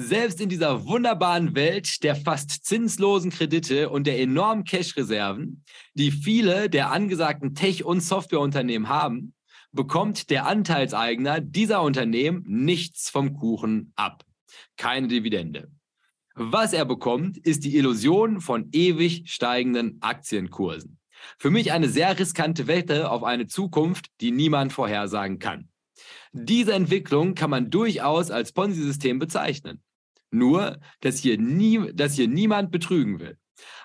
Selbst 0.00 0.40
in 0.40 0.48
dieser 0.48 0.86
wunderbaren 0.86 1.56
Welt 1.56 2.04
der 2.04 2.14
fast 2.14 2.64
zinslosen 2.64 3.32
Kredite 3.32 3.90
und 3.90 4.06
der 4.06 4.20
enormen 4.20 4.62
Cash-Reserven, 4.62 5.64
die 5.94 6.12
viele 6.12 6.70
der 6.70 6.92
angesagten 6.92 7.56
Tech- 7.56 7.84
und 7.84 8.00
Softwareunternehmen 8.00 8.88
haben, 8.88 9.34
bekommt 9.72 10.30
der 10.30 10.46
Anteilseigner 10.46 11.40
dieser 11.40 11.82
Unternehmen 11.82 12.44
nichts 12.46 13.10
vom 13.10 13.34
Kuchen 13.34 13.92
ab. 13.96 14.22
Keine 14.76 15.08
Dividende. 15.08 15.68
Was 16.36 16.72
er 16.72 16.84
bekommt, 16.84 17.36
ist 17.36 17.64
die 17.64 17.76
Illusion 17.76 18.40
von 18.40 18.68
ewig 18.70 19.24
steigenden 19.26 20.00
Aktienkursen. 20.00 21.00
Für 21.38 21.50
mich 21.50 21.72
eine 21.72 21.88
sehr 21.88 22.16
riskante 22.16 22.68
Wette 22.68 23.10
auf 23.10 23.24
eine 23.24 23.48
Zukunft, 23.48 24.12
die 24.20 24.30
niemand 24.30 24.72
vorhersagen 24.72 25.40
kann. 25.40 25.70
Diese 26.30 26.72
Entwicklung 26.72 27.34
kann 27.34 27.50
man 27.50 27.68
durchaus 27.68 28.30
als 28.30 28.52
Ponzi-System 28.52 29.18
bezeichnen. 29.18 29.82
Nur, 30.30 30.78
dass 31.00 31.18
hier, 31.18 31.38
nie, 31.38 31.92
dass 31.94 32.14
hier 32.14 32.28
niemand 32.28 32.70
betrügen 32.70 33.18
will. 33.18 33.38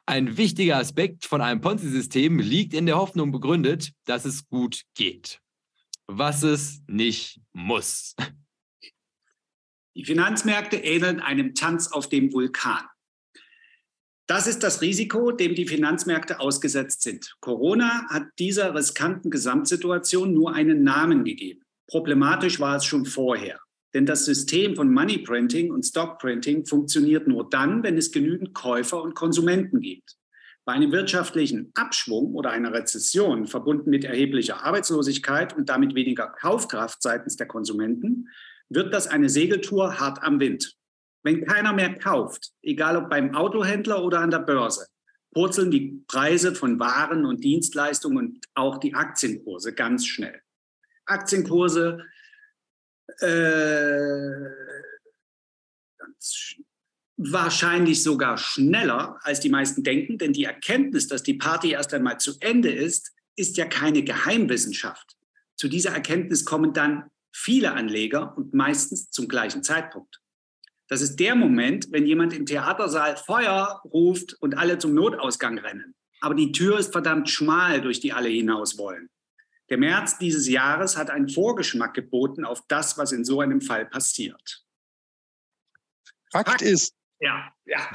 Ein 0.06 0.38
wichtiger 0.38 0.78
Aspekt 0.78 1.26
von 1.26 1.42
einem 1.42 1.62
Ponzi-System 1.62 2.40
liegt 2.40 2.74
in 2.74 2.86
der 2.86 2.98
Hoffnung 2.98 3.32
begründet, 3.32 3.92
dass 4.06 4.26
es 4.26 4.48
gut 4.48 4.84
geht. 4.96 5.40
Was 6.08 6.44
es 6.44 6.82
nicht 6.88 7.40
muss. 7.54 8.16
Die 9.96 10.06
Finanzmärkte 10.06 10.78
ähneln 10.78 11.20
einem 11.20 11.54
Tanz 11.54 11.88
auf 11.88 12.10
dem 12.10 12.34
Vulkan. 12.34 12.84
Das 14.26 14.48
ist 14.48 14.64
das 14.64 14.82
Risiko, 14.82 15.32
dem 15.32 15.54
die 15.54 15.68
Finanzmärkte 15.68 16.40
ausgesetzt 16.40 17.02
sind. 17.02 17.36
Corona 17.42 18.08
hat 18.10 18.24
dieser 18.40 18.74
riskanten 18.74 19.30
Gesamtsituation 19.30 20.34
nur 20.34 20.54
einen 20.54 20.84
Namen 20.84 21.24
gegeben. 21.24 21.62
Problematisch 21.88 22.60
war 22.60 22.78
es 22.78 22.86
schon 22.86 23.06
vorher. 23.06 23.60
Denn 23.94 24.06
das 24.06 24.26
System 24.26 24.76
von 24.76 24.92
Money 24.92 25.20
Printing 25.20 25.72
und 25.72 25.84
Stock 25.84 26.20
Printing 26.20 26.66
funktioniert 26.66 27.28
nur 27.28 27.50
dann, 27.50 27.84
wenn 27.84 27.98
es 27.98 28.12
genügend 28.12 28.54
Käufer 28.54 29.02
und 29.02 29.14
Konsumenten 29.14 29.82
gibt. 29.82 30.16
Bei 30.66 30.74
einem 30.74 30.92
wirtschaftlichen 30.92 31.72
Abschwung 31.76 32.34
oder 32.34 32.52
einer 32.52 32.74
Rezession, 32.74 33.48
verbunden 33.48 33.90
mit 33.90 34.06
erheblicher 34.06 34.64
Arbeitslosigkeit 34.64 35.56
und 35.56 35.70
damit 35.70 35.94
weniger 35.94 36.28
Kaufkraft 36.28 37.02
seitens 37.02 37.36
der 37.36 37.48
Konsumenten, 37.48 38.30
wird 38.70 38.94
das 38.94 39.08
eine 39.08 39.30
Segeltour 39.30 40.00
hart 40.00 40.24
am 40.24 40.40
Wind. 40.40 40.76
Wenn 41.22 41.46
keiner 41.46 41.74
mehr 41.74 41.94
kauft, 41.94 42.52
egal 42.62 42.98
ob 42.98 43.10
beim 43.10 43.36
Autohändler 43.36 44.04
oder 44.04 44.20
an 44.20 44.32
der 44.32 44.40
Börse, 44.40 44.88
purzeln 45.34 45.72
die 45.72 46.04
Preise 46.08 46.56
von 46.56 46.80
Waren 46.80 47.26
und 47.26 47.44
Dienstleistungen 47.44 48.18
und 48.18 48.46
auch 48.54 48.78
die 48.78 48.94
Aktienkurse 48.94 49.74
ganz 49.74 50.06
schnell. 50.06 50.42
Aktienkurse 51.06 52.00
äh, 53.20 54.50
wahrscheinlich 57.18 58.04
sogar 58.04 58.38
schneller, 58.38 59.20
als 59.24 59.40
die 59.40 59.50
meisten 59.50 59.84
denken, 59.84 60.18
denn 60.18 60.34
die 60.34 60.46
Erkenntnis, 60.46 61.08
dass 61.08 61.24
die 61.24 61.36
Party 61.36 61.72
erst 61.72 61.94
einmal 61.94 62.20
zu 62.20 62.34
Ende 62.40 62.72
ist, 62.72 63.12
ist 63.36 63.58
ja 63.58 63.66
keine 63.66 64.04
Geheimwissenschaft. 64.04 65.16
Zu 65.56 65.68
dieser 65.68 65.92
Erkenntnis 65.92 66.46
kommen 66.46 66.74
dann 66.74 67.10
viele 67.32 67.74
Anleger 67.74 68.36
und 68.38 68.54
meistens 68.54 69.10
zum 69.10 69.28
gleichen 69.28 69.64
Zeitpunkt. 69.64 70.20
Das 70.88 71.02
ist 71.02 71.16
der 71.16 71.36
Moment, 71.36 71.88
wenn 71.92 72.06
jemand 72.06 72.34
im 72.34 72.46
Theatersaal 72.46 73.18
Feuer 73.18 73.82
ruft 73.86 74.36
und 74.42 74.58
alle 74.58 74.78
zum 74.78 74.94
Notausgang 74.94 75.58
rennen. 75.58 75.96
Aber 76.22 76.36
die 76.36 76.52
Tür 76.52 76.78
ist 76.78 76.92
verdammt 76.92 77.30
schmal, 77.30 77.82
durch 77.82 78.00
die 78.00 78.14
alle 78.14 78.30
hinaus 78.30 78.78
wollen. 78.78 79.10
Der 79.74 79.80
März 79.80 80.20
dieses 80.20 80.48
Jahres 80.48 80.98
hat 80.98 81.10
einen 81.10 81.28
Vorgeschmack 81.28 81.96
geboten 81.96 82.46
auf 82.46 82.62
das, 82.68 82.96
was 83.00 83.12
in 83.12 83.26
so 83.26 83.42
einem 83.42 83.60
Fall 83.60 83.88
passiert. 83.88 84.64
Fakt, 86.32 86.48
Fakt 86.48 86.62
ist, 86.62 86.94
ja, 87.20 87.52
ja. 87.66 87.90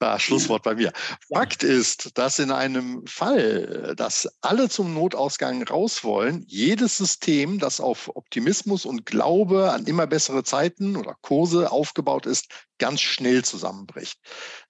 ah, 0.00 0.18
Schlusswort 0.18 0.62
bei 0.62 0.74
mir. 0.74 0.92
Fakt 1.32 1.62
ist, 1.62 2.18
dass 2.18 2.38
in 2.38 2.50
einem 2.50 3.06
Fall, 3.06 3.94
dass 3.96 4.28
alle 4.42 4.68
zum 4.68 4.92
Notausgang 4.92 5.62
raus 5.62 6.04
wollen, 6.04 6.44
jedes 6.48 6.98
System, 6.98 7.58
das 7.58 7.80
auf 7.80 8.14
Optimismus 8.14 8.84
und 8.84 9.06
Glaube 9.06 9.72
an 9.72 9.86
immer 9.86 10.06
bessere 10.06 10.44
Zeiten 10.44 10.96
oder 10.96 11.16
Kurse 11.22 11.72
aufgebaut 11.72 12.26
ist, 12.26 12.52
ganz 12.76 13.00
schnell 13.00 13.42
zusammenbricht. 13.42 14.18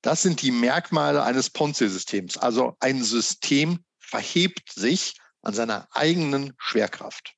Das 0.01 0.23
sind 0.23 0.42
die 0.42 0.53
Merkmale 0.53 1.25
eines 1.25 1.51
Ponzi-Systems. 1.51 2.37
Also 2.37 2.77
ein 2.79 3.03
System 3.03 3.81
verhebt 3.99 4.73
sich 4.73 5.14
an 5.44 5.54
seiner 5.54 5.88
eigenen 5.92 6.52
Schwerkraft. 6.59 7.35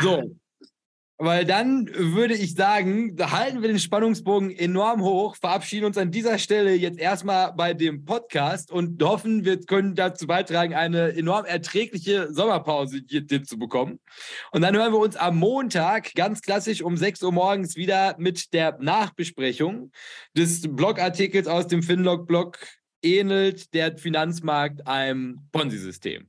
So, 0.00 0.36
weil 1.20 1.44
dann 1.44 1.88
würde 1.92 2.34
ich 2.34 2.54
sagen, 2.54 3.16
da 3.16 3.32
halten 3.32 3.60
wir 3.60 3.68
den 3.68 3.80
Spannungsbogen 3.80 4.52
enorm 4.52 5.02
hoch, 5.02 5.34
verabschieden 5.34 5.86
uns 5.86 5.98
an 5.98 6.12
dieser 6.12 6.38
Stelle 6.38 6.74
jetzt 6.74 7.00
erstmal 7.00 7.52
bei 7.54 7.74
dem 7.74 8.04
Podcast 8.04 8.70
und 8.70 9.02
hoffen, 9.02 9.44
wir 9.44 9.58
können 9.60 9.96
dazu 9.96 10.28
beitragen, 10.28 10.74
eine 10.74 11.16
enorm 11.16 11.44
erträgliche 11.44 12.32
Sommerpause 12.32 13.00
hier 13.08 13.42
zu 13.42 13.58
bekommen. 13.58 13.98
Und 14.52 14.62
dann 14.62 14.76
hören 14.76 14.92
wir 14.92 15.00
uns 15.00 15.16
am 15.16 15.38
Montag 15.38 16.14
ganz 16.14 16.40
klassisch 16.40 16.82
um 16.82 16.96
6 16.96 17.24
Uhr 17.24 17.32
morgens 17.32 17.74
wieder 17.74 18.14
mit 18.18 18.52
der 18.52 18.78
Nachbesprechung 18.78 19.90
des 20.36 20.62
Blogartikels 20.68 21.48
aus 21.48 21.66
dem 21.66 21.82
Finlog-Blog 21.82 22.60
ähnelt 23.02 23.74
der 23.74 23.98
Finanzmarkt 23.98 24.86
einem 24.86 25.40
Ponzi-System. 25.50 26.28